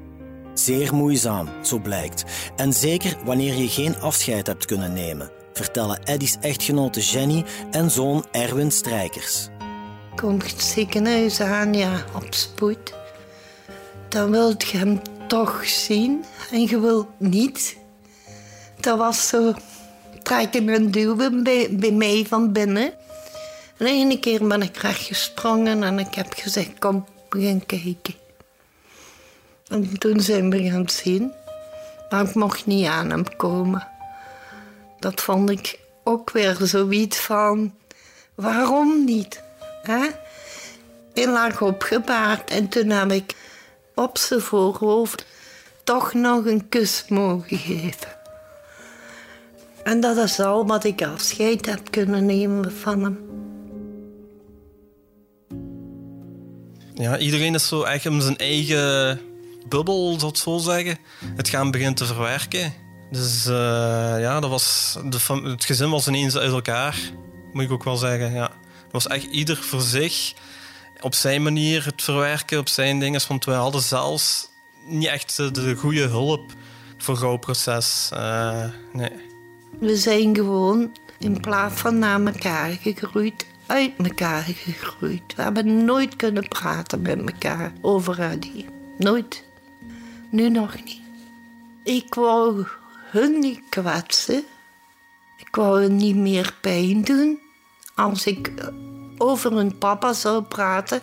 Zeer 0.54 0.96
moeizaam, 0.96 1.50
zo 1.64 1.80
blijkt. 1.80 2.24
En 2.56 2.74
zeker 2.74 3.18
wanneer 3.26 3.54
je 3.54 3.68
geen 3.68 4.00
afscheid 4.00 4.48
hebt 4.48 4.66
kunnen 4.66 4.94
nemen, 4.94 5.32
vertellen 5.54 6.04
Eddy's 6.04 6.38
echtgenote 6.42 7.00
Jenny 7.00 7.46
en 7.72 7.92
zoon 7.92 8.26
Erwin 8.32 8.72
Strijkers. 8.72 9.48
Komt 10.16 10.52
het 10.52 10.62
ziekenhuis 10.62 11.42
aan, 11.42 11.74
ja, 11.74 12.06
op 12.16 12.34
spoed. 12.34 12.94
Dan 14.10 14.32
wilt 14.32 14.64
je 14.64 14.78
hem 14.78 15.02
toch 15.28 15.66
zien 15.66 16.24
en 16.52 16.62
je 16.62 16.80
wilt 16.80 17.08
niet. 17.18 17.78
Dat 18.80 18.98
was 18.98 19.28
zo 19.28 19.54
trekken 20.24 20.70
en 20.70 20.92
duwen 20.92 21.44
bij, 21.44 21.68
bij 21.72 21.92
mij 21.92 22.26
van 22.28 22.52
binnen. 22.52 22.94
En 23.78 23.86
de 23.86 23.92
ene 23.92 24.20
keer 24.20 24.48
ben 24.48 24.62
ik 24.62 24.78
rechtgesprongen 24.78 25.84
en 25.84 26.00
ik 26.00 26.14
heb 26.14 26.34
gezegd, 26.34 26.80
kom, 26.80 27.06
we 27.30 27.42
gaan 27.42 27.66
kijken. 27.66 28.16
En 29.68 29.98
toen 29.98 30.20
zijn 30.20 30.50
we 30.50 30.70
gaan 30.70 30.90
zien. 30.90 31.32
Maar 32.10 32.26
ik 32.26 32.34
mocht 32.34 32.66
niet 32.66 32.86
aan 32.86 33.10
hem 33.10 33.36
komen. 33.38 33.88
Dat 35.00 35.22
vond 35.22 35.50
ik 35.50 35.80
ook 36.04 36.32
weer 36.32 36.58
zoiets 36.62 37.18
van... 37.20 37.74
Waarom 38.36 39.04
niet? 39.06 39.44
Hè? 39.84 40.08
Hij 41.14 41.28
lag 41.28 41.62
opgebaard 41.62 42.50
en 42.50 42.68
toen 42.68 42.90
heb 42.90 43.12
ik 43.12 43.36
op 43.96 44.18
zijn 44.18 44.42
voorhoofd 44.42 45.26
toch 45.84 46.14
nog 46.14 46.46
een 46.46 46.70
kus 46.70 47.06
mogen 47.10 47.58
geven. 47.58 48.16
En 49.84 50.00
dat 50.00 50.18
is 50.18 50.40
al 50.40 50.66
wat 50.66 50.84
ik 50.84 51.04
afscheid 51.04 51.66
heb 51.66 51.92
kunnen 51.92 52.26
nemen 52.26 52.72
van 52.72 53.04
hem. 53.04 53.27
Ja, 56.98 57.18
iedereen 57.18 57.54
is 57.54 57.68
zo 57.68 57.84
echt 57.84 58.06
in 58.06 58.22
zijn 58.22 58.38
eigen 58.38 59.22
bubbel, 59.70 60.20
zou 60.20 60.32
ik 60.32 60.38
zo 60.38 60.58
zeggen. 60.58 60.98
Het 61.36 61.50
gaan 61.50 61.72
beginnen 61.72 61.96
te 61.96 62.06
verwerken. 62.06 62.74
Dus 63.12 63.46
uh, 63.46 63.54
ja, 64.20 64.40
dat 64.40 64.50
was, 64.50 64.98
de, 65.06 65.50
het 65.50 65.66
gezin 65.66 65.90
was 65.90 66.08
ineens 66.08 66.38
uit 66.38 66.52
elkaar, 66.52 67.00
moet 67.54 67.64
ik 67.64 67.72
ook 67.72 67.84
wel 67.84 67.96
zeggen. 67.96 68.34
Ja. 68.34 68.52
Het 68.84 68.92
was 68.92 69.08
echt 69.08 69.24
ieder 69.24 69.58
voor 69.58 69.82
zich, 69.82 70.34
op 71.02 71.16
zijn 71.16 71.44
manier 71.44 71.86
het 71.86 72.02
verwerken, 72.02 72.60
op 72.60 72.68
zijn 72.68 73.00
dingen. 73.00 73.22
Want 73.28 73.46
we 73.46 73.52
hadden 73.52 73.82
zelfs 73.82 74.50
niet 74.86 75.08
echt 75.08 75.36
de, 75.36 75.76
goede 75.76 76.08
hulp 76.08 76.52
voor 76.98 77.16
rouwproces. 77.16 78.10
Uh, 78.14 78.64
nee. 78.94 79.12
We 79.80 79.96
zijn 79.98 80.36
gewoon 80.36 80.98
in 81.20 81.40
plaats 81.42 81.82
van 81.82 82.00
naar 82.00 82.26
elkaar 82.26 82.70
gegroeid, 82.70 83.46
uit 83.68 83.92
elkaar 83.98 84.44
gegroeid. 84.44 85.36
We 85.36 85.42
hebben 85.42 85.86
nooit 85.86 86.16
kunnen 86.16 86.48
praten 86.48 87.02
met 87.02 87.20
elkaar 87.20 87.74
over 87.82 88.22
Adi. 88.22 88.66
Nooit. 88.98 89.44
Nu 90.32 90.50
nog 90.50 90.76
niet. 90.86 91.02
Ik 91.84 92.14
wou 92.14 92.66
hun 93.12 93.40
niet 93.40 93.62
kwetsen. 93.70 94.44
Ik 95.38 95.56
wou 95.56 95.82
hun 95.82 95.96
niet 95.96 96.16
meer 96.16 96.54
pijn 96.62 97.02
doen. 97.04 97.40
Als 97.96 98.26
ik 98.26 98.52
over 99.18 99.52
hun 99.52 99.78
papa 99.78 100.14
zou 100.14 100.44
praten, 100.44 101.02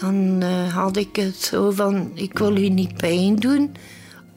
dan 0.00 0.42
uh, 0.42 0.74
had 0.74 0.96
ik 0.96 1.16
het 1.16 1.36
zo 1.36 1.70
van: 1.70 2.10
ik 2.14 2.38
wil 2.38 2.56
u 2.56 2.68
niet 2.68 2.96
pijn 2.96 3.36
doen. 3.36 3.76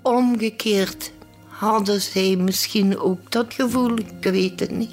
Omgekeerd 0.01 1.11
hadden 1.47 2.01
zij 2.01 2.35
misschien 2.35 2.99
ook 2.99 3.31
dat 3.31 3.53
gevoel, 3.53 3.97
ik 3.97 4.31
weet 4.31 4.59
het 4.59 4.71
niet. 4.71 4.91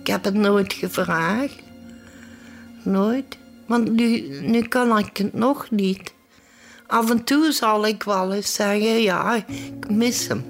Ik 0.00 0.06
heb 0.06 0.24
het 0.24 0.34
nooit 0.34 0.72
gevraagd. 0.72 1.63
Nooit. 2.84 3.38
Want 3.66 3.92
nu, 3.92 4.40
nu 4.40 4.62
kan 4.62 4.98
ik 4.98 5.16
het 5.16 5.34
nog 5.34 5.70
niet. 5.70 6.12
Af 6.86 7.10
en 7.10 7.24
toe 7.24 7.52
zal 7.52 7.86
ik 7.86 8.02
wel 8.02 8.32
eens 8.32 8.54
zeggen, 8.54 9.02
ja, 9.02 9.34
ik 9.34 9.90
mis 9.90 10.28
hem. 10.28 10.44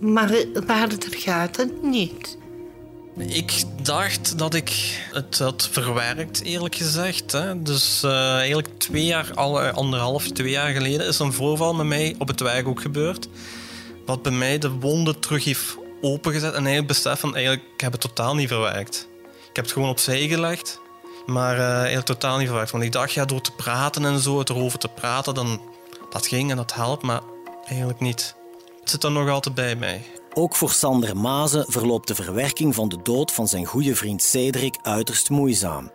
Maar 0.00 0.34
verder 0.54 0.98
gaat 1.10 1.56
het 1.56 1.82
niet. 1.82 2.38
Ik 3.16 3.64
dacht 3.82 4.38
dat 4.38 4.54
ik 4.54 5.00
het 5.12 5.38
had 5.38 5.68
verwerkt, 5.72 6.42
eerlijk 6.42 6.74
gezegd. 6.74 7.32
Hè. 7.32 7.62
Dus 7.62 8.02
uh, 8.04 8.34
eigenlijk 8.36 8.68
twee 8.78 9.04
jaar, 9.04 9.34
anderhalf, 9.74 10.28
twee 10.28 10.50
jaar 10.50 10.72
geleden 10.72 11.06
is 11.06 11.18
een 11.18 11.32
voorval 11.32 11.74
met 11.74 11.86
mij 11.86 12.14
op 12.18 12.28
het 12.28 12.40
werk 12.40 12.66
ook 12.66 12.80
gebeurd. 12.80 13.28
Wat 14.06 14.22
bij 14.22 14.32
mij 14.32 14.58
de 14.58 14.70
wonden 14.70 15.20
terug 15.20 15.44
heeft 15.44 15.76
opengezet 16.00 16.54
en 16.54 16.66
eigenlijk 16.66 16.86
besef 16.86 17.20
van 17.20 17.34
eigenlijk, 17.34 17.64
ik 17.74 17.80
heb 17.80 17.92
het 17.92 18.00
totaal 18.00 18.34
niet 18.34 18.48
verwerkt. 18.48 19.08
Ik 19.52 19.58
heb 19.58 19.64
het 19.64 19.74
gewoon 19.74 19.88
opzij 19.88 20.28
gelegd. 20.28 20.80
Maar 21.26 21.56
uh, 21.56 21.76
eigenlijk 21.76 22.06
totaal 22.06 22.38
niet 22.38 22.48
verwacht. 22.48 22.70
Want 22.70 22.84
ik 22.84 22.92
dacht, 22.92 23.12
ja, 23.12 23.24
door 23.24 23.40
te 23.40 23.52
praten 23.52 24.04
en 24.04 24.18
zo, 24.18 24.38
het 24.38 24.50
erover 24.50 24.78
te 24.78 24.88
praten, 24.88 25.34
dan 25.34 25.60
dat 26.10 26.26
ging 26.26 26.50
en 26.50 26.56
dat 26.56 26.74
helpt. 26.74 27.02
Maar 27.02 27.20
eigenlijk 27.64 28.00
niet. 28.00 28.36
Het 28.80 28.90
zit 28.90 29.04
er 29.04 29.10
nog 29.10 29.28
altijd 29.28 29.54
bij 29.54 29.76
mij. 29.76 30.04
Ook 30.34 30.56
voor 30.56 30.70
Sander 30.70 31.16
Mazen 31.16 31.64
verloopt 31.68 32.08
de 32.08 32.14
verwerking 32.14 32.74
van 32.74 32.88
de 32.88 32.98
dood 33.02 33.32
van 33.32 33.48
zijn 33.48 33.64
goede 33.64 33.96
vriend 33.96 34.22
Cedric 34.22 34.78
uiterst 34.82 35.30
moeizaam. 35.30 35.90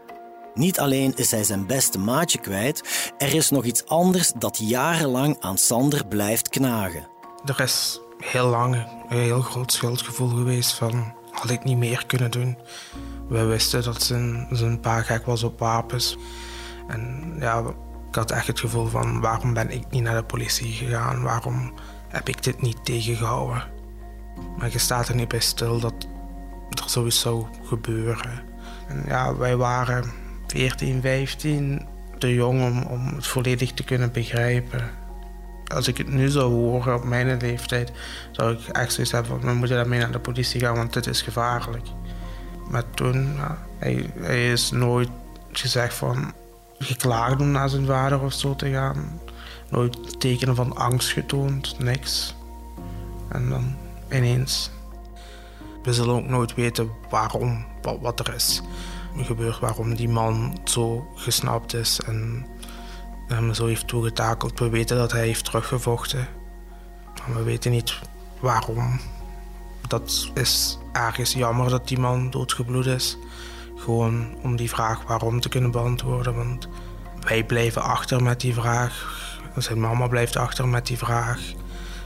Niet 0.53 0.79
alleen 0.79 1.13
is 1.15 1.31
hij 1.31 1.43
zijn 1.43 1.65
beste 1.65 1.99
maatje 1.99 2.39
kwijt, 2.39 3.11
er 3.17 3.33
is 3.33 3.49
nog 3.49 3.63
iets 3.63 3.85
anders 3.85 4.31
dat 4.35 4.57
jarenlang 4.57 5.37
aan 5.39 5.57
Sander 5.57 6.05
blijft 6.07 6.49
knagen. 6.49 7.07
Er 7.45 7.59
is 7.59 7.99
heel 8.17 8.47
lang 8.47 8.75
een 9.09 9.17
heel 9.17 9.41
groot 9.41 9.71
schuldgevoel 9.71 10.29
geweest 10.29 10.73
van 10.73 11.13
had 11.31 11.49
ik 11.49 11.63
niet 11.63 11.77
meer 11.77 12.05
kunnen 12.05 12.31
doen. 12.31 12.57
We 13.29 13.43
wisten 13.43 13.83
dat 13.83 14.03
zijn, 14.03 14.47
zijn 14.51 14.79
pa 14.79 15.01
gek 15.01 15.25
was 15.25 15.43
op 15.43 15.59
wapens. 15.59 16.17
En 16.87 17.33
ja, 17.39 17.59
ik 18.09 18.15
had 18.15 18.31
echt 18.31 18.47
het 18.47 18.59
gevoel 18.59 18.85
van 18.85 19.21
waarom 19.21 19.53
ben 19.53 19.69
ik 19.69 19.89
niet 19.89 20.03
naar 20.03 20.15
de 20.15 20.23
politie 20.23 20.71
gegaan? 20.71 21.21
Waarom 21.21 21.73
heb 22.07 22.29
ik 22.29 22.43
dit 22.43 22.61
niet 22.61 22.85
tegengehouden? 22.85 23.63
Maar 24.57 24.71
je 24.71 24.79
staat 24.79 25.07
er 25.07 25.15
niet 25.15 25.27
bij 25.27 25.39
stil 25.39 25.79
dat 25.79 26.07
er 26.69 26.89
zoiets 26.89 27.19
zou 27.19 27.45
gebeuren. 27.63 28.41
En 28.87 29.03
ja, 29.07 29.35
wij 29.35 29.55
waren 29.55 30.11
14, 30.47 31.01
15 31.01 31.87
te 32.17 32.33
jong 32.33 32.61
om, 32.61 32.83
om 32.83 33.15
het 33.15 33.27
volledig 33.27 33.71
te 33.71 33.83
kunnen 33.83 34.11
begrijpen. 34.11 34.89
Als 35.67 35.87
ik 35.87 35.97
het 35.97 36.07
nu 36.07 36.29
zou 36.29 36.53
horen 36.53 36.95
op 36.95 37.03
mijn 37.03 37.37
leeftijd, 37.37 37.91
zou 38.31 38.53
ik 38.53 38.67
echt 38.67 38.93
zoiets 38.93 39.11
hebben 39.11 39.31
van 39.31 39.49
we 39.49 39.55
moeten 39.55 39.77
daarmee 39.77 39.99
naar 39.99 40.11
de 40.11 40.19
politie 40.19 40.59
gaan, 40.59 40.75
want 40.75 40.93
dit 40.93 41.07
is 41.07 41.21
gevaarlijk. 41.21 41.87
Maar 42.69 42.83
toen, 42.89 43.37
hij 43.77 44.51
is 44.51 44.71
nooit 44.71 45.09
gezegd 45.51 45.93
van 45.93 46.33
geklaagd 46.79 47.41
om 47.41 47.51
naar 47.51 47.69
zijn 47.69 47.85
vader 47.85 48.21
of 48.21 48.33
zo 48.33 48.55
te 48.55 48.69
gaan. 48.69 49.19
Nooit 49.69 50.19
tekenen 50.19 50.55
van 50.55 50.75
angst 50.75 51.11
getoond, 51.11 51.79
niks. 51.79 52.35
En 53.29 53.49
dan 53.49 53.75
ineens. 54.11 54.71
We 55.83 55.93
zullen 55.93 56.15
ook 56.15 56.27
nooit 56.27 56.55
weten 56.55 56.91
waarom, 57.09 57.65
wat, 57.81 57.99
wat 58.01 58.19
er 58.19 58.33
is 58.33 58.61
gebeurd, 59.15 59.59
waarom 59.59 59.95
die 59.95 60.09
man 60.09 60.59
zo 60.63 61.07
gesnapt 61.15 61.73
is 61.73 61.99
en 61.99 62.45
hem 63.27 63.53
zo 63.53 63.65
heeft 63.65 63.87
toegetakeld. 63.87 64.59
We 64.59 64.69
weten 64.69 64.97
dat 64.97 65.11
hij 65.11 65.25
heeft 65.25 65.45
teruggevochten, 65.45 66.27
maar 67.27 67.37
we 67.37 67.43
weten 67.43 67.71
niet 67.71 67.99
waarom. 68.39 68.99
Dat 69.87 70.31
is 70.33 70.77
ergens 70.91 71.33
jammer 71.33 71.69
dat 71.69 71.87
die 71.87 71.99
man 71.99 72.29
doodgebloed 72.29 72.85
is. 72.85 73.17
Gewoon 73.75 74.37
om 74.41 74.55
die 74.55 74.69
vraag 74.69 75.03
waarom 75.03 75.39
te 75.39 75.49
kunnen 75.49 75.71
beantwoorden. 75.71 76.35
Want 76.35 76.67
wij 77.19 77.45
blijven 77.45 77.81
achter 77.81 78.23
met 78.23 78.39
die 78.39 78.53
vraag. 78.53 79.15
Zijn 79.55 79.79
mama 79.79 80.07
blijft 80.07 80.35
achter 80.35 80.67
met 80.67 80.87
die 80.87 80.97
vraag. 80.97 81.39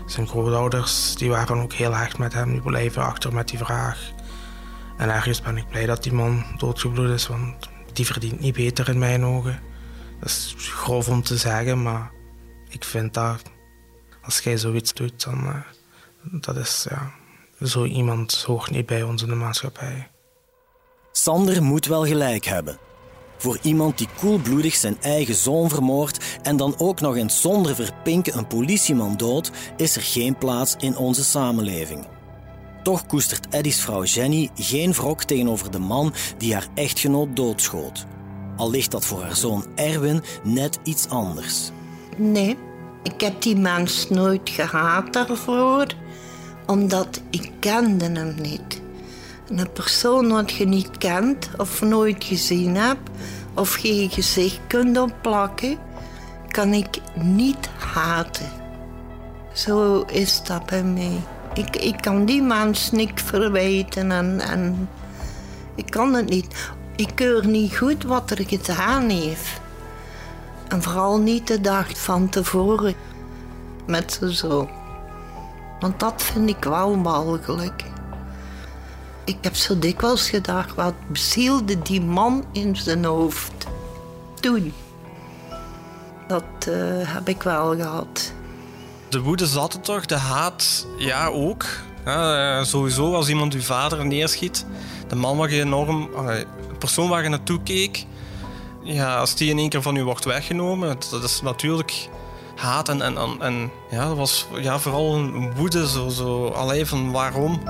Zijn 0.06 0.28
grootouders 0.28 1.16
die 1.16 1.30
waren 1.30 1.62
ook 1.62 1.74
heel 1.74 1.96
erg 1.96 2.18
met 2.18 2.34
hem. 2.34 2.52
Die 2.52 2.62
blijven 2.62 3.06
achter 3.06 3.34
met 3.34 3.48
die 3.48 3.58
vraag. 3.58 4.12
En 4.98 5.10
ergens 5.10 5.42
ben 5.42 5.58
ik 5.58 5.68
blij 5.68 5.86
dat 5.86 6.04
die 6.04 6.14
man 6.14 6.44
doodgebloed 6.58 7.10
is. 7.10 7.28
Want 7.28 7.70
die 7.94 8.06
verdient 8.06 8.40
niet 8.40 8.56
beter 8.56 8.90
in 8.90 9.00
mijn 9.00 9.26
ogen. 9.26 9.60
Dat 10.20 10.30
is 10.30 10.56
grof 10.58 11.10
om 11.10 11.24
te 11.24 11.38
zeggen, 11.38 11.82
maar 11.82 12.12
ik 12.70 12.84
vind 12.84 13.14
dat 13.14 13.42
als 14.22 14.40
jij 14.40 14.58
zoiets 14.58 14.94
doet, 14.94 15.24
dan 15.24 15.46
uh, 15.46 15.56
dat 16.42 16.56
is 16.56 16.86
ja, 16.90 17.12
zo 17.64 17.86
iemand 17.86 18.44
hoort 18.48 18.72
niet 18.72 18.86
bij 18.86 19.04
ons 19.04 19.22
in 19.22 19.30
de 19.30 19.36
maatschappij. 19.36 20.08
Sander 21.12 21.64
moet 21.64 21.86
wel 21.86 22.06
gelijk 22.06 22.46
hebben. 22.46 22.78
Voor 23.38 23.58
iemand 23.62 23.98
die 23.98 24.08
koelbloedig 24.20 24.76
zijn 24.76 24.98
eigen 25.02 25.36
zoon 25.36 25.70
vermoordt 25.70 26.40
en 26.42 26.58
dan 26.58 26.76
ook 26.78 27.00
nog 27.02 27.16
eens 27.16 27.42
zonder 27.42 27.76
verpinken 27.76 28.38
een 28.38 28.48
politieman 28.48 29.18
dood, 29.18 29.52
is 29.78 29.96
er 29.96 30.02
geen 30.02 30.38
plaats 30.38 30.76
in 30.80 30.98
onze 30.98 31.24
samenleving. 31.24 32.08
Toch 32.84 33.06
koestert 33.06 33.54
Eddy's 33.54 33.82
vrouw 33.82 34.04
Jenny 34.04 34.50
geen 34.56 34.94
wrok 34.94 35.24
tegenover 35.24 35.72
de 35.72 35.80
man 35.80 36.14
die 36.38 36.54
haar 36.54 36.68
echtgenoot 36.76 37.36
doodschoot. 37.36 38.06
Al 38.58 38.70
ligt 38.70 38.92
dat 38.92 39.06
voor 39.06 39.22
haar 39.22 39.36
zoon 39.36 39.66
Erwin 39.76 40.24
net 40.44 40.80
iets 40.84 41.10
anders. 41.10 41.70
Nee, 42.18 42.58
ik 43.04 43.22
heb 43.22 43.42
die 43.42 43.56
mens 43.56 44.10
nooit 44.10 44.50
gehaat 44.50 45.14
daarvoor, 45.14 45.88
omdat 46.66 47.22
ik 47.30 47.52
kende 47.60 48.06
hem 48.06 48.36
niet. 48.42 48.82
Een 49.50 49.72
persoon 49.74 50.28
wat 50.28 50.52
je 50.52 50.68
niet 50.68 50.98
kent 50.98 51.50
of 51.58 51.82
nooit 51.82 52.24
gezien 52.24 52.76
hebt, 52.76 53.10
of 53.54 53.78
je 53.78 54.10
gezicht 54.10 54.60
kunt 54.68 54.98
opplakken, 54.98 55.78
kan 56.48 56.74
ik 56.74 57.02
niet 57.16 57.70
haten. 57.78 58.50
Zo 59.54 60.02
is 60.02 60.44
dat 60.44 60.66
bij 60.66 60.84
mij. 60.84 61.22
Ik, 61.54 61.76
ik 61.76 62.02
kan 62.02 62.26
die 62.26 62.42
mens 62.42 62.92
niks 62.92 63.22
verwijten 63.22 64.12
en, 64.12 64.40
en 64.40 64.90
ik 65.76 65.90
kan 65.90 66.14
het 66.14 66.30
niet. 66.30 66.56
Ik 66.96 67.10
keur 67.16 67.48
niet 67.48 67.78
goed 67.78 68.04
wat 68.04 68.32
er 68.32 68.46
gedaan 68.48 69.10
heeft. 69.10 69.62
En 70.68 70.82
vooral 70.82 71.20
niet 71.20 71.48
de 71.48 71.62
dag 71.62 71.98
van 71.98 72.30
tevoren 72.30 72.96
met 73.86 74.14
zijn 74.20 74.32
zoon. 74.32 74.81
Want 75.82 76.00
dat 76.00 76.24
vind 76.24 76.50
ik 76.50 76.64
wel 76.64 76.96
mogelijk. 76.96 77.84
Ik 79.26 79.38
heb 79.42 79.56
zo 79.56 79.80
dikwijls 79.80 80.30
gedacht, 80.30 80.76
wat 80.76 80.94
bezielde 81.08 81.82
die 81.82 82.02
man 82.02 82.46
in 82.52 82.76
zijn 82.76 83.06
hoofd 83.06 83.68
toen? 84.40 84.74
Dat 86.28 86.44
uh, 86.70 86.76
heb 87.02 87.28
ik 87.28 87.44
wel 87.44 87.76
gehad. 87.76 88.34
De 89.10 89.20
woede 89.20 89.48
zat 89.48 89.74
er 89.74 89.82
toch, 89.82 90.06
de 90.06 90.16
haat 90.16 90.88
ja 90.98 91.28
ook. 91.28 91.66
Eh, 92.04 92.64
sowieso 92.64 93.14
als 93.14 93.30
iemand 93.30 93.54
uw 93.54 93.62
vader 93.62 94.06
neerschiet, 94.06 94.66
de 95.08 95.16
man 95.16 95.38
waar 95.38 95.52
je 95.52 95.62
enorm, 95.62 96.10
de 96.12 96.46
persoon 96.80 97.10
waar 97.10 97.24
je 97.24 97.30
naartoe 97.30 97.64
keek, 97.64 98.06
ja, 98.84 99.18
als 99.18 99.36
die 99.36 99.50
in 99.50 99.58
één 99.58 99.70
keer 99.70 99.82
van 99.82 99.96
u 99.96 100.04
wordt 100.04 100.26
weggenomen, 100.26 100.98
dat 101.12 101.24
is 101.24 101.42
natuurlijk 101.42 102.10
haat 102.62 102.90
en, 102.90 103.02
en, 103.02 103.16
en 103.40 103.72
ja, 103.90 104.08
dat 104.08 104.18
was 104.18 104.48
ja, 104.62 104.80
vooral 104.80 105.16
een 105.16 105.56
woede, 105.56 105.90
zo, 105.90 106.10
zo 106.10 106.48
alleen 106.48 106.88
van 106.88 107.12
waarom. 107.12 107.62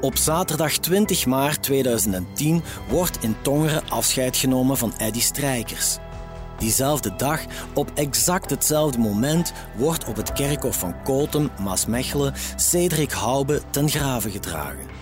Op 0.00 0.16
zaterdag 0.16 0.72
20 0.72 1.26
maart 1.26 1.62
2010 1.62 2.62
wordt 2.88 3.22
in 3.22 3.36
Tongeren 3.42 3.82
afscheid 3.88 4.36
genomen 4.36 4.76
van 4.76 4.92
Eddy 4.96 5.20
Strijkers. 5.20 5.96
Diezelfde 6.58 7.16
dag, 7.16 7.40
op 7.74 7.90
exact 7.94 8.50
hetzelfde 8.50 8.98
moment, 8.98 9.52
wordt 9.76 10.04
op 10.04 10.16
het 10.16 10.32
kerkhof 10.32 10.78
van 10.78 11.02
Kotem, 11.02 11.50
Maasmechelen, 11.62 12.34
Cedric 12.56 13.12
Haube 13.12 13.62
ten 13.70 13.88
grave 13.88 14.30
gedragen. 14.30 14.99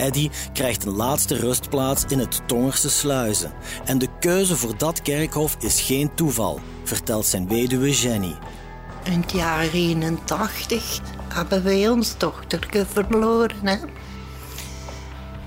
Eddy 0.00 0.30
krijgt 0.52 0.84
een 0.84 0.96
laatste 0.96 1.36
rustplaats 1.36 2.04
in 2.08 2.18
het 2.18 2.40
Tongerse 2.46 2.90
Sluizen. 2.90 3.52
En 3.84 3.98
de 3.98 4.08
keuze 4.20 4.56
voor 4.56 4.78
dat 4.78 5.02
kerkhof 5.02 5.56
is 5.58 5.80
geen 5.80 6.14
toeval, 6.14 6.60
vertelt 6.84 7.26
zijn 7.26 7.48
weduwe 7.48 7.90
Jenny. 7.90 8.36
In 9.04 9.20
het 9.20 9.32
jaar 9.32 9.68
81 9.72 11.00
hebben 11.28 11.64
wij 11.64 11.88
ons 11.88 12.18
dochterke 12.18 12.86
verloren. 12.86 13.80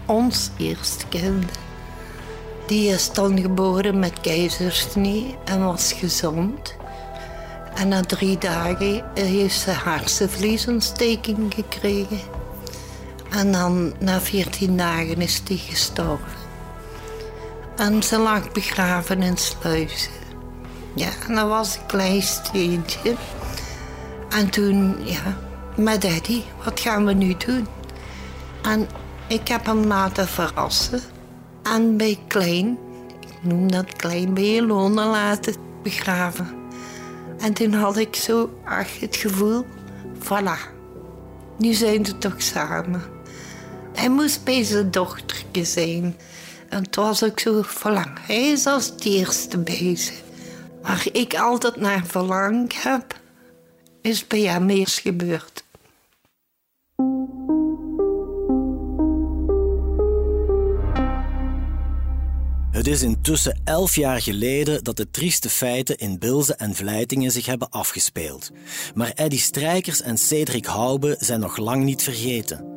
Ons 0.06 0.50
eerste 0.58 1.08
kind. 1.08 1.46
Die 2.68 2.90
is 2.90 3.14
dan 3.14 3.40
geboren 3.40 4.00
met 4.00 4.20
keizersnee 4.22 5.36
en 5.46 5.66
was 5.66 5.94
gezond. 5.94 6.76
En 7.76 7.88
na 7.88 8.02
drie 8.02 8.38
dagen 8.38 9.04
heeft 9.14 9.60
ze 9.60 9.72
hersenvliesontsteking 9.72 11.54
gekregen. 11.54 12.33
En 13.34 13.52
dan 13.52 13.94
na 14.00 14.22
veertien 14.22 14.78
dagen 14.78 15.22
is 15.22 15.44
die 15.44 15.58
gestorven. 15.58 16.42
En 17.76 18.04
ze 18.04 18.18
lag 18.18 18.52
begraven 18.52 19.22
in 19.22 19.38
Sluizen. 19.38 20.12
Ja, 20.96 21.10
en 21.28 21.36
dat 21.36 21.48
was 21.48 21.76
een 21.76 21.86
klein 21.86 22.22
steentje. 22.22 23.16
En 24.30 24.50
toen, 24.50 24.96
ja, 25.06 25.38
met 25.76 26.02
Daddy, 26.02 26.42
wat 26.64 26.80
gaan 26.80 27.06
we 27.06 27.14
nu 27.14 27.36
doen? 27.46 27.68
En 28.62 28.88
ik 29.28 29.48
heb 29.48 29.66
hem 29.66 29.86
laten 29.86 30.28
verrassen. 30.28 31.02
En 31.64 31.98
bij 31.98 32.20
Klein, 32.28 32.78
ik 33.20 33.38
noem 33.42 33.72
dat 33.72 33.96
Klein, 33.96 34.34
bij 34.34 34.56
Ilona 34.56 35.10
laten 35.10 35.56
begraven. 35.84 36.48
En 37.40 37.54
toen 37.54 37.74
had 37.74 37.98
ik 37.98 38.16
zo 38.16 38.50
ach, 38.66 39.00
het 39.00 39.16
gevoel, 39.16 39.66
voilà, 40.20 40.72
nu 41.58 41.74
zijn 41.74 42.06
ze 42.06 42.18
toch 42.18 42.42
samen. 42.42 43.13
Hij 43.94 44.10
moest 44.10 44.44
bij 44.44 44.64
zijn 44.64 44.92
dochtertje 44.92 45.66
zijn. 45.66 46.16
En 46.70 46.84
het 46.84 46.96
was 46.96 47.24
ook 47.24 47.40
zo 47.40 47.62
verlang. 47.62 48.26
Hij 48.26 48.50
is 48.52 48.66
als 48.66 48.86
het 48.86 49.06
eerste 49.06 49.58
bezig. 49.58 50.22
Waar 50.82 51.06
ik 51.12 51.36
altijd 51.36 51.76
naar 51.76 52.06
verlangd 52.06 52.84
heb, 52.84 53.20
is 54.02 54.28
bij 54.28 54.42
hem 54.42 54.70
eerst 54.70 55.00
gebeurd. 55.00 55.64
Het 62.72 62.88
is 62.88 63.02
intussen 63.02 63.62
elf 63.64 63.96
jaar 63.96 64.22
geleden 64.22 64.84
dat 64.84 64.98
de 64.98 65.10
trieste 65.12 65.50
feiten 65.50 65.98
in 65.98 66.20
Bilze 66.20 66.56
en 66.56 66.76
Vlijtingen 66.76 67.32
zich 67.32 67.46
hebben 67.46 67.70
afgespeeld. 67.70 68.52
Maar 68.96 69.12
Eddy 69.16 69.38
Strijkers 69.38 70.02
en 70.02 70.18
Cedric 70.18 70.66
Hoube 70.66 71.16
zijn 71.20 71.40
nog 71.40 71.58
lang 71.58 71.84
niet 71.84 72.04
vergeten. 72.04 72.74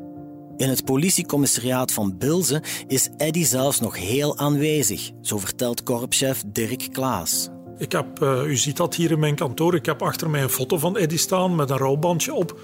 In 0.56 0.68
het 0.68 0.84
politiecommissariaat 0.84 1.92
van 1.92 2.18
Bilze 2.18 2.62
is 2.86 3.08
Eddy 3.16 3.44
zelfs 3.44 3.80
nog 3.80 3.96
heel 3.96 4.38
aanwezig, 4.38 5.10
zo 5.22 5.38
vertelt 5.38 5.82
korpschef 5.82 6.42
Dirk 6.46 6.88
Klaas. 6.92 7.48
Ik 7.78 7.92
heb, 7.92 8.22
uh, 8.22 8.46
u 8.46 8.56
ziet 8.56 8.76
dat 8.76 8.94
hier 8.94 9.10
in 9.10 9.18
mijn 9.18 9.34
kantoor, 9.34 9.74
ik 9.74 9.86
heb 9.86 10.02
achter 10.02 10.30
mij 10.30 10.42
een 10.42 10.48
foto 10.48 10.78
van 10.78 10.96
Eddy 10.96 11.16
staan 11.16 11.54
met 11.54 11.70
een 11.70 11.76
rouwbandje 11.76 12.34
op. 12.34 12.60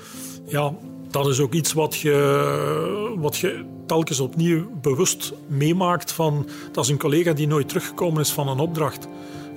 Ja, 0.46 0.74
dat 1.10 1.26
is 1.26 1.40
ook 1.40 1.52
iets 1.52 1.72
wat 1.72 1.96
je, 1.96 3.14
wat 3.18 3.36
je 3.36 3.64
telkens 3.86 4.20
opnieuw 4.20 4.70
bewust 4.80 5.32
meemaakt 5.46 6.12
van 6.12 6.48
dat 6.72 6.84
is 6.84 6.90
een 6.90 6.98
collega 6.98 7.32
die 7.32 7.46
nooit 7.46 7.68
teruggekomen 7.68 8.20
is 8.20 8.30
van 8.30 8.48
een 8.48 8.60
opdracht. 8.60 9.08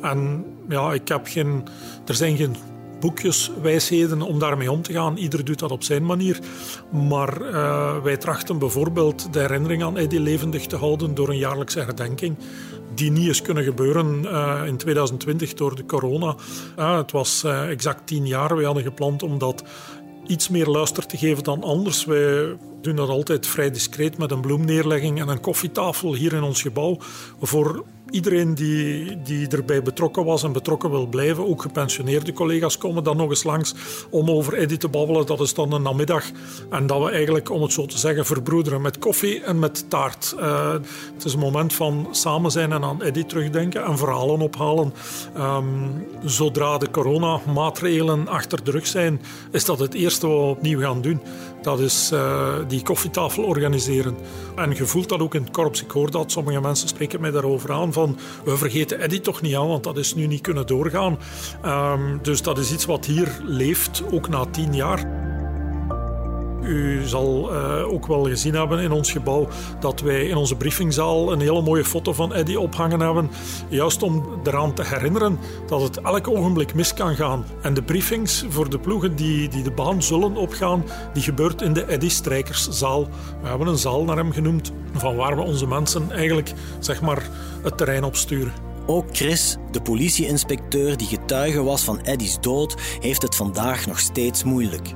En 0.02 0.46
ja, 0.70 0.94
ik 0.94 1.08
heb 1.08 1.28
geen, 1.28 1.64
er 2.06 2.16
zijn 2.16 2.38
geen 2.38 2.56
boekjes, 3.00 3.52
wijsheden 3.62 4.22
om 4.22 4.40
daarmee 4.40 4.72
om 4.72 4.82
te 4.82 4.94
gaan. 4.94 5.18
Ieder 5.18 5.46
doet 5.46 5.60
dat 5.60 5.72
op 5.72 5.84
zijn 5.84 6.06
manier. 6.06 6.40
Maar 6.92 7.42
uh, 7.42 7.98
wij 8.04 8.18
trachten 8.18 8.60
bijvoorbeeld 8.60 9.34
de 9.34 9.40
herinnering 9.40 9.84
aan 9.84 9.98
Eddie 9.98 10.20
levendig 10.20 10.66
te 10.66 10.76
houden 10.76 11.16
door 11.16 11.30
een 11.30 11.38
jaarlijkse 11.38 11.80
herdenking. 11.80 12.36
Die 12.96 13.12
niet 13.12 13.28
is 13.28 13.42
kunnen 13.42 13.64
gebeuren 13.64 14.22
uh, 14.24 14.62
in 14.66 14.78
2020 14.78 15.54
door 15.54 15.76
de 15.76 15.86
corona. 15.86 16.36
Uh, 16.80 16.98
het 16.98 17.12
was 17.12 17.44
exact 17.44 18.08
tien 18.08 18.28
jaar. 18.28 18.58
We 18.58 18.66
hadden 18.66 18.84
gepland 18.84 19.24
om 19.24 19.38
dat 19.38 19.64
iets 20.28 20.50
meer 20.50 20.66
luister 20.66 21.06
te 21.06 21.18
geven 21.18 21.44
dan 21.44 21.64
anders. 21.64 22.06
Wij 22.06 22.58
doen 22.82 22.96
dat 22.96 23.10
altijd 23.10 23.48
vrij 23.48 23.72
discreet 23.72 24.18
met 24.18 24.32
een 24.32 24.42
bloemneerlegging 24.42 25.20
en 25.20 25.28
een 25.28 25.40
koffietafel 25.40 26.14
hier 26.14 26.34
in 26.34 26.44
ons 26.44 26.62
gebouw. 26.62 26.98
Voor 27.42 27.86
iedereen 28.10 28.56
die, 28.56 29.22
die 29.22 29.48
erbij 29.48 29.82
betrokken 29.82 30.26
was 30.26 30.44
en 30.44 30.52
betrokken 30.52 30.90
wil 30.90 31.08
blijven, 31.08 31.48
ook 31.48 31.62
gepensioneerde 31.62 32.34
collega's 32.34 32.78
komen 32.78 33.04
dan 33.04 33.18
nog 33.18 33.30
eens 33.30 33.44
langs 33.44 33.76
om 34.10 34.30
over 34.30 34.54
Eddy 34.54 34.78
te 34.78 34.88
babbelen. 34.88 35.26
Dat 35.26 35.40
is 35.40 35.54
dan 35.54 35.74
een 35.74 35.82
namiddag. 35.82 36.24
En 36.70 36.88
dat 36.88 37.04
we 37.04 37.10
eigenlijk, 37.10 37.50
om 37.52 37.62
het 37.62 37.72
zo 37.72 37.86
te 37.86 37.98
zeggen, 37.98 38.26
verbroederen 38.26 38.82
met 38.82 39.00
koffie 39.00 39.44
en 39.44 39.60
met 39.60 39.90
taart. 39.90 40.36
Uh, 40.40 40.72
het 41.14 41.26
is 41.26 41.34
een 41.34 41.40
moment 41.40 41.74
van 41.74 42.08
samen 42.12 42.52
zijn 42.52 42.72
en 42.72 42.84
aan 42.84 43.02
Eddy 43.02 43.24
terugdenken 43.24 43.84
en 43.84 43.98
verhalen 43.98 44.42
ophalen. 44.42 44.94
Um, 45.38 46.08
zodra 46.24 46.78
de 46.78 46.92
coronamaatregelen 46.92 48.28
achter 48.28 48.64
de 48.64 48.72
rug 48.72 48.88
zijn, 48.88 49.22
is 49.52 49.66
dat 49.66 49.80
het 49.80 49.94
eerste 49.94 50.28
wat 50.28 50.40
we 50.40 50.46
opnieuw 50.46 50.80
gaan 50.80 51.02
doen. 51.02 51.22
Dat 51.62 51.80
is 51.80 52.10
uh, 52.14 52.54
die 52.68 52.84
koffietafel 52.84 53.44
organiseren. 53.44 54.16
En 54.56 54.72
je 54.76 54.86
voelt 54.86 55.10
dat 55.10 55.20
ook 55.20 55.36
in 55.36 55.42
het 55.42 55.52
korps. 55.52 55.84
Ik 55.84 55.92
hoor 55.92 56.12
dat 56.12 56.32
sommige 56.32 56.62
mensen 56.62 56.88
spreken 56.88 57.22
mij 57.22 57.32
daarover 57.32 57.72
aan 57.72 57.94
van 57.96 58.18
we 58.44 58.58
vergeten 58.58 59.00
Eddy 59.00 59.20
toch 59.20 59.42
niet 59.42 59.56
aan, 59.56 59.68
want 59.68 59.84
dat 59.84 59.98
is 59.98 60.16
nu 60.16 60.28
niet 60.28 60.42
kunnen 60.42 60.68
doorgaan. 60.68 61.20
Um, 61.66 62.20
dus 62.22 62.42
dat 62.42 62.58
is 62.58 62.72
iets 62.72 62.86
wat 62.86 63.06
hier 63.06 63.42
leeft, 63.44 64.04
ook 64.12 64.30
na 64.30 64.46
tien 64.46 64.74
jaar. 64.74 65.25
U 66.68 67.02
zal 67.04 67.54
uh, 67.54 67.94
ook 67.94 68.08
wel 68.08 68.24
gezien 68.24 68.54
hebben 68.54 68.80
in 68.80 68.92
ons 68.92 69.12
gebouw 69.12 69.48
dat 69.80 70.02
wij 70.02 70.26
in 70.26 70.36
onze 70.36 70.56
briefingzaal 70.56 71.32
een 71.32 71.40
hele 71.40 71.62
mooie 71.62 71.86
foto 71.86 72.14
van 72.14 72.34
Eddy 72.34 72.56
ophangen 72.56 73.00
hebben. 73.00 73.30
Juist 73.70 74.04
om 74.04 74.26
eraan 74.44 74.74
te 74.74 74.84
herinneren 74.86 75.40
dat 75.68 75.82
het 75.82 76.02
elk 76.02 76.28
ogenblik 76.28 76.74
mis 76.74 76.94
kan 76.94 77.16
gaan. 77.16 77.46
En 77.62 77.74
de 77.74 77.84
briefings 77.84 78.46
voor 78.50 78.70
de 78.70 78.80
ploegen 78.80 79.16
die, 79.16 79.50
die 79.50 79.64
de 79.64 79.72
baan 79.72 80.04
zullen 80.04 80.36
opgaan, 80.36 80.84
die 81.14 81.24
gebeurt 81.24 81.62
in 81.62 81.74
de 81.74 81.86
Eddy 81.86 82.10
Strijkerszaal. 82.10 83.08
We 83.42 83.48
hebben 83.48 83.68
een 83.68 83.78
zaal 83.78 84.04
naar 84.04 84.18
hem 84.18 84.32
genoemd 84.32 84.72
van 84.94 85.16
waar 85.16 85.36
we 85.36 85.42
onze 85.42 85.68
mensen 85.68 86.12
eigenlijk 86.12 86.54
zeg 86.80 87.02
maar, 87.02 87.30
het 87.64 87.78
terrein 87.78 88.04
opsturen. 88.04 88.54
Ook 88.86 89.06
Chris, 89.12 89.58
de 89.72 89.82
politieinspecteur 89.82 90.98
die 90.98 91.08
getuige 91.08 91.64
was 91.64 91.84
van 91.84 92.00
Eddy's 92.04 92.38
dood, 92.42 92.76
heeft 93.00 93.22
het 93.22 93.36
vandaag 93.36 93.88
nog 93.88 94.00
steeds 94.00 94.44
moeilijk. 94.44 94.94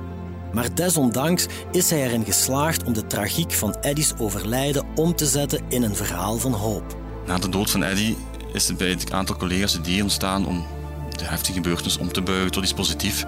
Maar 0.52 0.74
desondanks 0.74 1.46
is 1.72 1.90
hij 1.90 2.04
erin 2.04 2.24
geslaagd 2.24 2.84
om 2.84 2.92
de 2.92 3.06
tragiek 3.06 3.52
van 3.52 3.76
Eddy's 3.80 4.12
overlijden 4.18 4.86
om 4.94 5.14
te 5.14 5.26
zetten 5.26 5.60
in 5.68 5.82
een 5.82 5.96
verhaal 5.96 6.38
van 6.38 6.52
hoop. 6.52 6.96
Na 7.26 7.38
de 7.38 7.48
dood 7.48 7.70
van 7.70 7.82
Eddy 7.82 8.14
is 8.52 8.68
het 8.68 8.76
bij 8.76 8.88
het 8.88 9.12
aantal 9.12 9.36
collega's 9.36 9.72
het 9.72 9.86
idee 9.86 10.02
ontstaan 10.02 10.46
om 10.46 10.66
de 11.10 11.24
heftige 11.24 11.52
gebeurtenis 11.52 11.98
om 11.98 12.12
te 12.12 12.22
buigen 12.22 12.50
tot 12.50 12.62
iets 12.62 12.74
positiefs. 12.74 13.24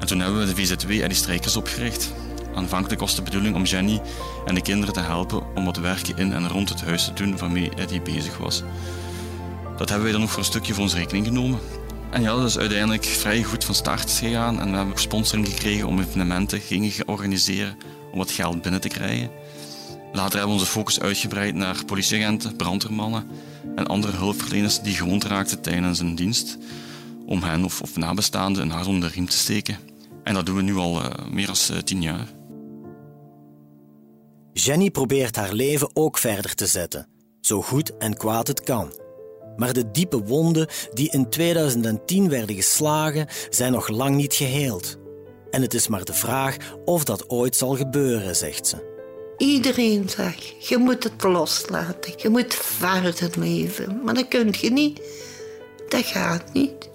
En 0.00 0.06
toen 0.06 0.20
hebben 0.20 0.40
we 0.40 0.54
de 0.54 0.54
VZW 0.54 0.90
Eddy 0.90 1.14
Strijkers 1.14 1.56
opgericht. 1.56 2.12
Aanvankelijk 2.54 3.00
was 3.00 3.14
de 3.14 3.22
bedoeling 3.22 3.54
om 3.54 3.64
Jenny 3.64 4.00
en 4.46 4.54
de 4.54 4.62
kinderen 4.62 4.94
te 4.94 5.00
helpen 5.00 5.42
om 5.54 5.64
wat 5.64 5.76
werken 5.76 6.16
in 6.16 6.32
en 6.32 6.48
rond 6.48 6.68
het 6.68 6.84
huis 6.84 7.04
te 7.04 7.12
doen 7.12 7.38
waarmee 7.38 7.70
Eddy 7.76 8.02
bezig 8.02 8.36
was. 8.36 8.62
Dat 9.76 9.88
hebben 9.88 10.02
wij 10.02 10.12
dan 10.12 10.22
ook 10.22 10.28
voor 10.28 10.38
een 10.38 10.44
stukje 10.44 10.74
voor 10.74 10.82
ons 10.82 10.94
rekening 10.94 11.26
genomen. 11.26 11.58
En 12.12 12.22
ja, 12.22 12.36
dat 12.36 12.44
is 12.44 12.58
uiteindelijk 12.58 13.04
vrij 13.04 13.42
goed 13.42 13.64
van 13.64 13.74
start 13.74 14.10
gegaan. 14.10 14.60
En 14.60 14.70
we 14.70 14.76
hebben 14.76 14.98
sponsoring 14.98 15.48
gekregen 15.48 15.86
om 15.86 16.00
evenementen 16.00 16.60
gingen 16.60 17.08
organiseren 17.08 17.76
om 18.12 18.18
wat 18.18 18.30
geld 18.30 18.62
binnen 18.62 18.80
te 18.80 18.88
krijgen. 18.88 19.30
Later 20.12 20.38
hebben 20.38 20.54
we 20.54 20.60
onze 20.60 20.72
focus 20.72 21.00
uitgebreid 21.00 21.54
naar 21.54 21.84
politieagenten, 21.84 22.56
brandweermannen 22.56 23.26
en 23.76 23.86
andere 23.86 24.16
hulpverleners 24.16 24.80
die 24.80 24.94
gewond 24.94 25.24
raakten 25.24 25.60
tijdens 25.60 25.98
een 25.98 26.14
dienst. 26.14 26.58
Om 27.26 27.42
hen 27.42 27.64
of, 27.64 27.80
of 27.80 27.96
nabestaanden 27.96 28.62
een 28.62 28.70
hart 28.70 28.86
onder 28.86 29.08
de 29.08 29.14
riem 29.14 29.28
te 29.28 29.36
steken. 29.36 29.78
En 30.24 30.34
dat 30.34 30.46
doen 30.46 30.56
we 30.56 30.62
nu 30.62 30.76
al 30.76 31.02
uh, 31.02 31.10
meer 31.30 31.46
dan 31.46 31.56
uh, 31.72 31.78
tien 31.78 32.02
jaar. 32.02 32.26
Jenny 34.52 34.90
probeert 34.90 35.36
haar 35.36 35.52
leven 35.52 35.90
ook 35.96 36.18
verder 36.18 36.54
te 36.54 36.66
zetten, 36.66 37.08
zo 37.40 37.62
goed 37.62 37.96
en 37.96 38.16
kwaad 38.16 38.46
het 38.46 38.62
kan. 38.62 39.01
Maar 39.56 39.72
de 39.72 39.90
diepe 39.90 40.22
wonden 40.22 40.68
die 40.92 41.12
in 41.12 41.30
2010 41.30 42.28
werden 42.28 42.56
geslagen, 42.56 43.26
zijn 43.50 43.72
nog 43.72 43.88
lang 43.88 44.16
niet 44.16 44.34
geheeld. 44.34 44.96
En 45.50 45.62
het 45.62 45.74
is 45.74 45.88
maar 45.88 46.04
de 46.04 46.14
vraag 46.14 46.56
of 46.84 47.04
dat 47.04 47.30
ooit 47.30 47.56
zal 47.56 47.76
gebeuren, 47.76 48.36
zegt 48.36 48.66
ze. 48.66 48.90
Iedereen 49.36 50.08
zegt, 50.08 50.68
je 50.68 50.78
moet 50.78 51.04
het 51.04 51.22
loslaten, 51.22 52.12
je 52.16 52.28
moet 52.28 52.54
verder 52.54 53.30
leven. 53.38 54.00
Maar 54.04 54.14
dat 54.14 54.28
kun 54.28 54.54
je 54.60 54.70
niet. 54.70 55.00
Dat 55.88 56.04
gaat 56.04 56.52
niet. 56.52 56.90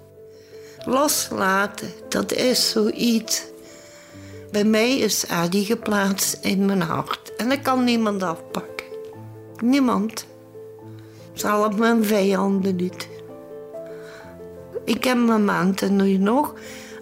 Loslaten, 0.84 1.92
dat 2.08 2.32
is 2.32 2.70
zoiets. 2.70 3.42
Bij 4.50 4.64
mij 4.64 4.98
is 4.98 5.26
Adi 5.26 5.64
geplaatst 5.64 6.38
in 6.40 6.64
mijn 6.64 6.80
hart. 6.80 7.36
En 7.36 7.48
dat 7.48 7.62
kan 7.62 7.84
niemand 7.84 8.22
afpakken. 8.22 8.86
Niemand. 9.62 10.26
Zelfs 11.38 11.76
mijn 11.76 12.04
vijanden 12.04 12.76
niet. 12.76 13.08
Ik 14.84 15.04
heb 15.04 15.16
mijn 15.16 15.44
maand 15.44 15.90
nu 15.90 16.16
nog, 16.16 16.54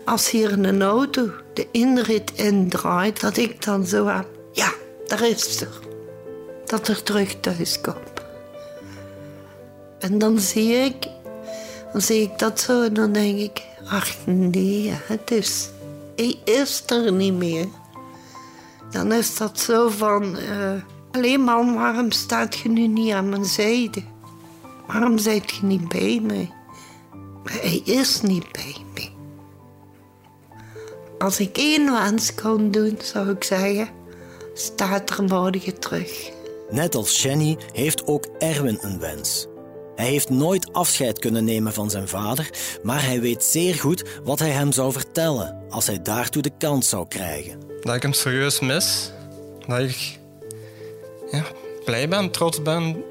als 0.05 0.31
hier 0.31 0.53
een 0.53 0.83
auto 0.83 1.31
de 1.53 1.69
inrit 1.71 2.33
indraait, 2.35 3.21
dat 3.21 3.37
ik 3.37 3.65
dan 3.65 3.87
zo 3.87 4.07
heb, 4.07 4.27
ja, 4.53 4.73
daar 5.07 5.29
is 5.29 5.59
ze. 5.59 5.67
Dat 6.65 6.89
er 6.89 7.03
terug 7.03 7.41
thuis. 7.41 7.81
En 9.99 10.19
dan 10.19 10.39
zie 10.39 10.73
ik, 10.73 11.09
dan 11.93 12.01
zie 12.01 12.23
ik 12.23 12.39
dat 12.39 12.61
zo 12.61 12.83
en 12.83 12.95
dan 12.95 13.13
denk 13.13 13.39
ik, 13.39 13.63
ach 13.89 14.27
nee, 14.27 14.93
het 15.07 15.31
is, 15.31 15.71
hij 16.17 16.39
is 16.45 16.83
er 16.87 17.13
niet 17.13 17.35
meer. 17.35 17.67
Dan 18.91 19.13
is 19.13 19.37
dat 19.37 19.59
zo 19.61 19.89
van, 19.89 20.37
uh, 20.37 20.73
alleen 21.13 21.41
man, 21.41 21.75
waarom 21.75 22.11
staat 22.11 22.57
je 22.57 22.69
nu 22.69 22.87
niet 22.87 23.13
aan 23.13 23.29
mijn 23.29 23.45
zijde? 23.45 24.03
Waarom 24.87 25.19
zijt 25.19 25.51
je 25.51 25.65
niet 25.65 25.89
bij 25.89 26.21
mij? 26.23 26.51
hij 27.51 27.81
is 27.85 28.21
niet 28.21 28.53
bij 28.53 28.77
mij. 28.95 29.13
Als 31.19 31.41
ik 31.41 31.57
één 31.57 31.93
wens 31.93 32.35
kon 32.35 32.71
doen, 32.71 32.99
zou 33.03 33.31
ik 33.31 33.45
zeggen: 33.45 33.89
staat 34.55 35.11
er 35.11 35.25
morgen 35.25 35.81
terug. 35.81 36.31
Net 36.71 36.95
als 36.95 37.23
Jenny 37.23 37.57
heeft 37.73 38.07
ook 38.07 38.27
Erwin 38.39 38.79
een 38.81 38.99
wens. 38.99 39.47
Hij 39.95 40.07
heeft 40.07 40.31
nooit 40.31 40.73
afscheid 40.73 41.19
kunnen 41.19 41.45
nemen 41.45 41.73
van 41.73 41.91
zijn 41.91 42.09
vader, 42.09 42.51
maar 42.83 43.05
hij 43.05 43.21
weet 43.21 43.45
zeer 43.45 43.75
goed 43.75 44.05
wat 44.25 44.39
hij 44.39 44.51
hem 44.51 44.73
zou 44.73 44.93
vertellen 44.93 45.63
als 45.71 45.87
hij 45.87 46.03
daartoe 46.03 46.43
de 46.43 46.53
kans 46.59 46.89
zou 46.89 47.09
krijgen. 47.09 47.61
Dat 47.81 47.95
ik 47.95 48.03
hem 48.03 48.13
serieus 48.13 48.61
mis. 48.61 49.13
Dat 49.67 49.79
ik 49.79 50.19
ja, 51.31 51.45
blij 51.85 52.09
ben, 52.09 52.31
trots 52.31 52.63
ben 52.63 53.05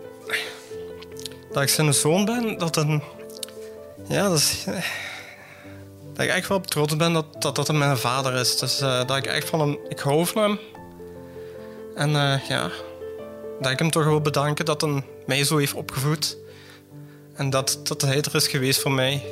dat 1.55 1.63
ik 1.63 1.69
zijn 1.69 1.93
zoon 1.93 2.25
ben, 2.25 2.57
dat 2.57 2.75
een. 2.75 3.03
Ja, 4.07 4.29
dat 4.29 4.39
ik 6.17 6.29
echt 6.29 6.47
wel 6.47 6.61
trots 6.61 6.95
ben 6.95 7.13
dat 7.13 7.41
dat, 7.41 7.55
dat 7.55 7.71
mijn 7.71 7.97
vader 7.97 8.33
is. 8.33 8.57
Dus 8.57 8.81
uh, 8.81 9.07
dat 9.07 9.17
ik 9.17 9.25
echt 9.25 9.49
van 9.49 9.59
hem. 9.59 9.77
Ik 9.89 9.99
hou 9.99 10.25
van 10.25 10.41
hem. 10.41 10.59
En 11.95 12.09
uh, 12.09 12.47
ja. 12.47 12.69
Dat 13.61 13.71
ik 13.71 13.79
hem 13.79 13.91
toch 13.91 14.03
wil 14.03 14.21
bedanken 14.21 14.65
dat 14.65 14.81
hij 14.81 15.03
mij 15.25 15.43
zo 15.43 15.57
heeft 15.57 15.73
opgevoed. 15.73 16.37
En 17.33 17.49
dat, 17.49 17.79
dat 17.83 18.01
hij 18.01 18.21
er 18.21 18.35
is 18.35 18.47
geweest 18.47 18.81
voor 18.81 18.91
mij. 18.91 19.23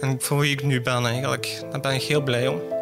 En 0.00 0.20
voor 0.20 0.38
wie 0.38 0.52
ik 0.52 0.62
nu 0.62 0.80
ben 0.80 1.06
eigenlijk. 1.06 1.62
Daar 1.70 1.80
ben 1.80 1.94
ik 1.94 2.02
heel 2.02 2.22
blij 2.22 2.48
om. 2.48 2.73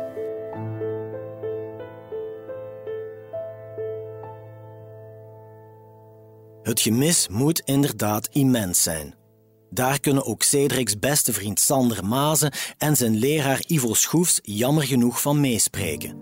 Het 6.62 6.81
gemis 6.81 7.29
moet 7.29 7.62
inderdaad 7.64 8.29
immens 8.33 8.83
zijn. 8.83 9.14
Daar 9.70 10.01
kunnen 10.01 10.27
ook 10.27 10.42
Cedric's 10.42 10.98
beste 10.98 11.33
vriend 11.33 11.61
Sander 11.61 12.05
Mazen 12.05 12.53
en 12.79 12.96
zijn 12.96 13.16
leraar 13.16 13.62
Ivo 13.66 13.94
Schoefs 13.94 14.38
jammer 14.42 14.85
genoeg 14.85 15.20
van 15.20 15.40
meespreken. 15.40 16.16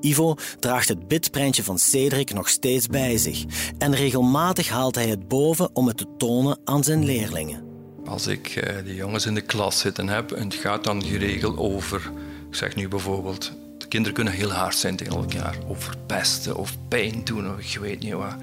Ivo 0.00 0.34
draagt 0.58 0.88
het 0.88 1.08
bitprentje 1.08 1.64
van 1.64 1.78
Cedric 1.78 2.32
nog 2.32 2.48
steeds 2.48 2.86
bij 2.86 3.16
zich 3.16 3.44
en 3.78 3.94
regelmatig 3.94 4.68
haalt 4.68 4.94
hij 4.94 5.08
het 5.08 5.28
boven 5.28 5.76
om 5.76 5.86
het 5.86 5.96
te 5.96 6.06
tonen 6.16 6.58
aan 6.64 6.84
zijn 6.84 7.04
leerlingen. 7.04 7.64
Als 8.04 8.26
ik 8.26 8.56
uh, 8.56 8.84
de 8.84 8.94
jongens 8.94 9.26
in 9.26 9.34
de 9.34 9.40
klas 9.40 9.78
zitten 9.78 10.08
heb 10.08 10.32
en 10.32 10.44
het 10.44 10.54
gaat 10.54 10.84
dan 10.84 11.04
geregeld 11.04 11.56
over, 11.56 12.12
ik 12.48 12.54
zeg 12.54 12.76
nu 12.76 12.88
bijvoorbeeld, 12.88 13.52
de 13.78 13.88
kinderen 13.88 14.14
kunnen 14.14 14.32
heel 14.32 14.50
hard 14.50 14.76
zijn 14.76 14.96
tegen 14.96 15.16
elkaar, 15.16 15.58
of 15.66 15.84
verpesten 15.84 16.56
of 16.56 16.76
pijn 16.88 17.24
doen 17.24 17.54
of 17.54 17.58
ik 17.58 17.78
weet 17.80 18.00
niet 18.00 18.12
wat. 18.12 18.36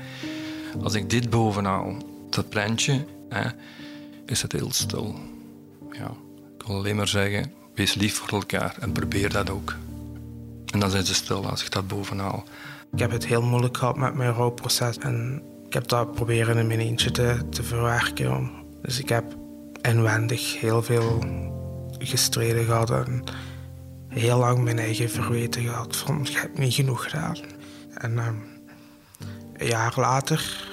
Als 0.84 0.94
ik 0.94 1.10
dit 1.10 1.30
bovenhaal, 1.30 1.96
dat 2.30 2.50
plantje, 2.50 3.06
hè, 3.30 3.50
is 4.26 4.42
het 4.42 4.52
heel 4.52 4.72
stil. 4.72 5.16
Ja, 5.92 6.12
ik 6.58 6.68
wil 6.68 6.76
alleen 6.76 6.96
maar 6.96 7.08
zeggen, 7.08 7.52
wees 7.74 7.94
lief 7.94 8.16
voor 8.16 8.30
elkaar 8.30 8.76
en 8.80 8.92
probeer 8.92 9.32
dat 9.32 9.50
ook. 9.50 9.76
En 10.74 10.80
dan 10.80 10.90
zijn 10.90 11.06
ze 11.06 11.13
stil 11.13 11.50
als 11.50 11.63
ik 11.63 11.72
dat 11.72 11.88
bovenhaal. 11.88 12.44
Ik 12.94 13.00
heb 13.00 13.12
het 13.12 13.26
heel 13.26 13.42
moeilijk 13.42 13.78
gehad 13.78 13.98
met 13.98 14.13
mijn 14.13 14.34
rouwproces 14.34 14.98
en 14.98 15.42
ik 15.68 15.74
heb 15.74 15.88
dat 15.88 16.12
proberen 16.12 16.58
in 16.58 16.68
mijn 16.68 16.80
eentje 16.80 17.12
te, 17.12 17.40
te 17.50 17.63
verwerken. 17.63 18.52
Dus 18.82 19.00
ik 19.00 19.10
heb 19.10 19.36
inwendig 19.82 20.60
heel 20.60 20.82
veel 20.84 21.20
gestreden 21.98 22.66
gehad 22.66 22.90
en 22.90 23.24
heel 24.08 24.38
lang 24.38 24.63
mijn 24.63 24.80
eigen 24.80 25.10
verweten 25.10 25.62
gehad 25.62 25.96
van 25.96 26.22
ik 26.22 26.38
heb 26.38 26.58
niet 26.58 26.74
genoeg 26.74 27.04
gedaan. 27.04 27.36
En 27.94 28.20
ehm, 28.20 28.36
een 29.58 29.67
jaar 29.67 29.93
later 29.96 30.67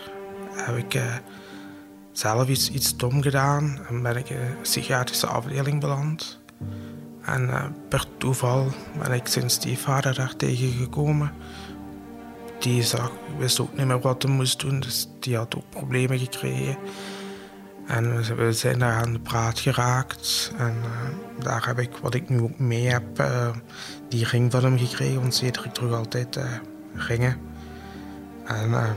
heb 0.52 0.76
ik 0.76 0.94
uh, 0.94 1.14
zelf 2.12 2.48
iets, 2.48 2.70
iets 2.70 2.96
dom 2.96 3.22
gedaan 3.22 3.78
en 3.88 4.02
ben 4.02 4.16
ik 4.16 4.30
in 4.30 4.36
een 4.36 4.60
psychiatrische 4.62 5.26
afdeling 5.26 5.80
beland. 5.80 6.40
En 7.22 7.42
uh, 7.42 7.64
per 7.88 8.06
toeval 8.18 8.68
ben 8.98 9.12
ik 9.12 9.26
zijn 9.26 9.50
stiefvader 9.50 10.14
daar 10.14 10.36
tegengekomen. 10.36 11.32
Die 12.58 12.82
zag, 12.82 13.12
wist 13.38 13.60
ook 13.60 13.76
niet 13.76 13.86
meer 13.86 14.00
wat 14.00 14.22
hij 14.22 14.32
moest 14.32 14.60
doen, 14.60 14.80
dus 14.80 15.08
die 15.20 15.36
had 15.36 15.56
ook 15.56 15.70
problemen 15.70 16.18
gekregen. 16.18 16.76
En 17.86 18.36
we 18.36 18.52
zijn 18.52 18.78
daar 18.78 19.02
aan 19.02 19.12
de 19.12 19.18
praat 19.18 19.58
geraakt. 19.58 20.52
En 20.56 20.76
uh, 20.76 21.44
daar 21.44 21.66
heb 21.66 21.78
ik, 21.78 21.96
wat 21.96 22.14
ik 22.14 22.28
nu 22.28 22.40
ook 22.40 22.58
mee 22.58 22.86
heb, 22.86 23.24
die 24.08 24.24
ring 24.24 24.50
van 24.50 24.64
hem 24.64 24.78
gekregen. 24.78 25.20
Want 25.20 25.34
Cedric 25.34 25.72
terug 25.72 25.92
altijd 25.92 26.38
ringen. 26.94 27.53
En 28.44 28.96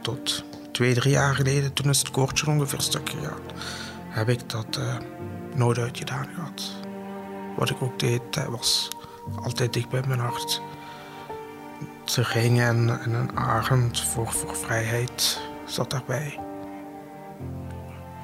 tot 0.00 0.44
twee, 0.72 0.94
drie 0.94 1.12
jaar 1.12 1.34
geleden, 1.34 1.72
toen 1.72 1.90
is 1.90 1.98
het 1.98 2.10
koortje 2.10 2.46
ongeveer 2.46 2.80
stuk 2.80 3.10
gegaan, 3.10 3.40
heb 4.08 4.28
ik 4.28 4.50
dat 4.50 4.80
nooit 5.54 5.78
uitgedaan 5.78 6.26
gehad. 6.34 6.62
Wat 7.56 7.70
ik 7.70 7.82
ook 7.82 7.98
deed, 7.98 8.22
was 8.48 8.88
altijd 9.42 9.72
dicht 9.72 9.88
bij 9.88 10.02
mijn 10.06 10.20
hart. 10.20 10.62
Te 12.04 12.22
ringen 12.22 12.66
en, 12.66 13.00
en 13.00 13.14
een 13.14 13.36
arend 13.36 14.00
voor, 14.00 14.32
voor 14.32 14.56
vrijheid 14.56 15.40
zat 15.66 15.90
daarbij. 15.90 16.40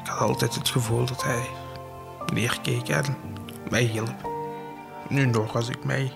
Ik 0.02 0.08
had 0.08 0.28
altijd 0.28 0.54
het 0.54 0.68
gevoel 0.68 1.06
dat 1.06 1.22
hij 1.22 1.46
neerkeek 2.32 2.88
en 2.88 3.16
mij 3.70 3.82
hielp. 3.82 4.30
Nu 5.08 5.26
nog, 5.26 5.56
als 5.56 5.68
ik 5.68 5.84
mij 5.84 6.12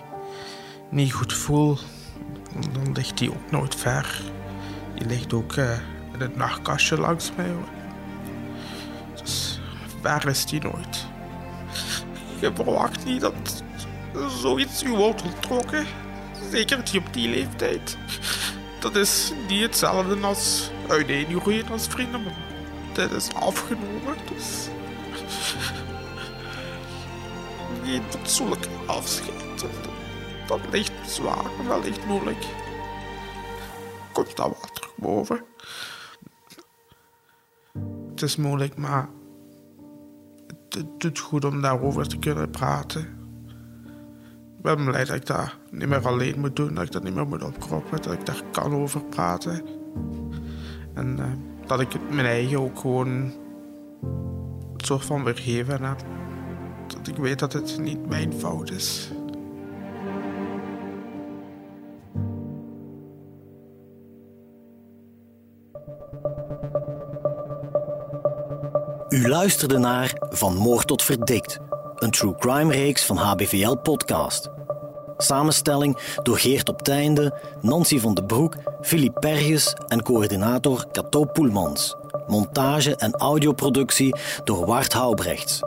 niet 0.89 1.13
goed 1.13 1.33
voel, 1.33 1.77
dan 2.73 2.91
ligt 2.93 3.19
hij 3.19 3.29
ook 3.29 3.51
nooit 3.51 3.75
ver. 3.75 4.21
Die 4.93 5.07
ligt 5.07 5.33
ook 5.33 5.55
uh, 5.55 5.71
in 6.13 6.19
het 6.19 6.35
nachtkastje 6.35 6.97
langs 6.97 7.31
mij. 7.35 7.51
Dus 9.15 9.59
ver 10.01 10.27
is 10.27 10.45
die 10.45 10.61
nooit. 10.61 11.05
Je 12.39 12.51
verwacht 12.53 13.05
niet 13.05 13.21
dat 13.21 13.63
zoiets 14.41 14.83
u 14.83 14.91
wordt 14.91 15.21
ontrokken. 15.21 15.85
Zeker 16.51 16.77
niet 16.77 16.97
op 16.97 17.13
die 17.13 17.29
leeftijd. 17.29 17.97
Dat 18.79 18.95
is 18.95 19.31
niet 19.47 19.61
hetzelfde 19.61 20.17
als 20.21 20.71
uiteengroeien 20.87 21.69
als 21.69 21.87
vrienden 21.87 22.23
dit 22.97 23.11
is 23.11 23.33
afgenomen. 23.33 24.15
Dus. 24.35 24.67
Geen 27.83 28.03
fatsoenlijk 28.09 28.67
afscheid. 28.85 29.65
Dat 30.47 30.59
ligt 30.71 30.86
zwaar, 31.17 31.45
dat 31.67 31.83
ligt 31.83 32.05
moeilijk. 32.05 32.45
Komt 34.13 34.35
dat 34.35 34.45
wel 34.45 34.71
terug 34.73 34.95
boven? 34.95 35.43
Het 38.09 38.21
is 38.21 38.35
moeilijk, 38.35 38.77
maar 38.77 39.09
het 40.69 40.85
doet 40.97 41.19
goed 41.19 41.45
om 41.45 41.61
daarover 41.61 42.07
te 42.07 42.17
kunnen 42.17 42.49
praten. 42.49 43.01
Ik 44.57 44.63
ben 44.63 44.85
blij 44.85 45.05
dat 45.05 45.15
ik 45.15 45.25
dat 45.25 45.55
niet 45.71 45.87
meer 45.87 46.07
alleen 46.07 46.39
moet 46.39 46.55
doen, 46.55 46.73
dat 46.73 46.83
ik 46.83 46.91
dat 46.91 47.03
niet 47.03 47.15
meer 47.15 47.27
moet 47.27 47.43
opkroppen, 47.43 48.01
dat 48.01 48.13
ik 48.13 48.25
daar 48.25 48.41
kan 48.51 48.73
over 48.73 49.03
praten. 49.03 49.65
En 50.93 51.17
uh, 51.19 51.25
dat 51.67 51.79
ik 51.79 52.09
mijn 52.09 52.25
eigen 52.25 52.59
ook 52.59 52.79
gewoon 52.79 53.33
soort 54.77 55.05
van 55.05 55.23
vergeven 55.23 55.83
heb. 55.83 56.05
Dat 56.87 57.07
ik 57.07 57.15
weet 57.15 57.39
dat 57.39 57.53
het 57.53 57.79
niet 57.79 58.09
mijn 58.09 58.33
fout 58.33 58.71
is. 58.71 59.11
Luisterde 69.27 69.77
naar 69.77 70.13
Van 70.29 70.55
Moord 70.55 70.87
tot 70.87 71.03
Verdikt, 71.03 71.59
een 71.95 72.11
true 72.11 72.35
crime 72.35 72.73
reeks 72.73 73.05
van 73.05 73.17
HBVL 73.17 73.75
Podcast. 73.75 74.49
Samenstelling 75.17 75.97
door 76.23 76.37
Geert 76.37 76.69
op 76.69 76.81
Teinde, 76.81 77.39
Nancy 77.61 77.99
van 77.99 78.13
de 78.13 78.23
Broek, 78.23 78.55
Philippe 78.81 79.19
Perges 79.19 79.73
en 79.87 80.03
coördinator 80.03 80.85
Cato 80.91 81.23
Poelmans. 81.23 81.95
Montage 82.27 82.95
en 82.95 83.13
audioproductie 83.13 84.15
door 84.43 84.65
Wart 84.65 84.93
Houbrechts. 84.93 85.59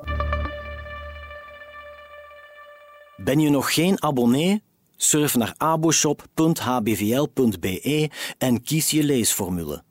Ben 3.15 3.39
je 3.39 3.49
nog 3.49 3.73
geen 3.73 4.03
abonnee? 4.03 4.63
Surf 4.97 5.35
naar 5.35 5.53
aboshop.hbvl.be 5.57 8.09
en 8.37 8.61
kies 8.61 8.91
je 8.91 9.03
leesformule. 9.03 9.84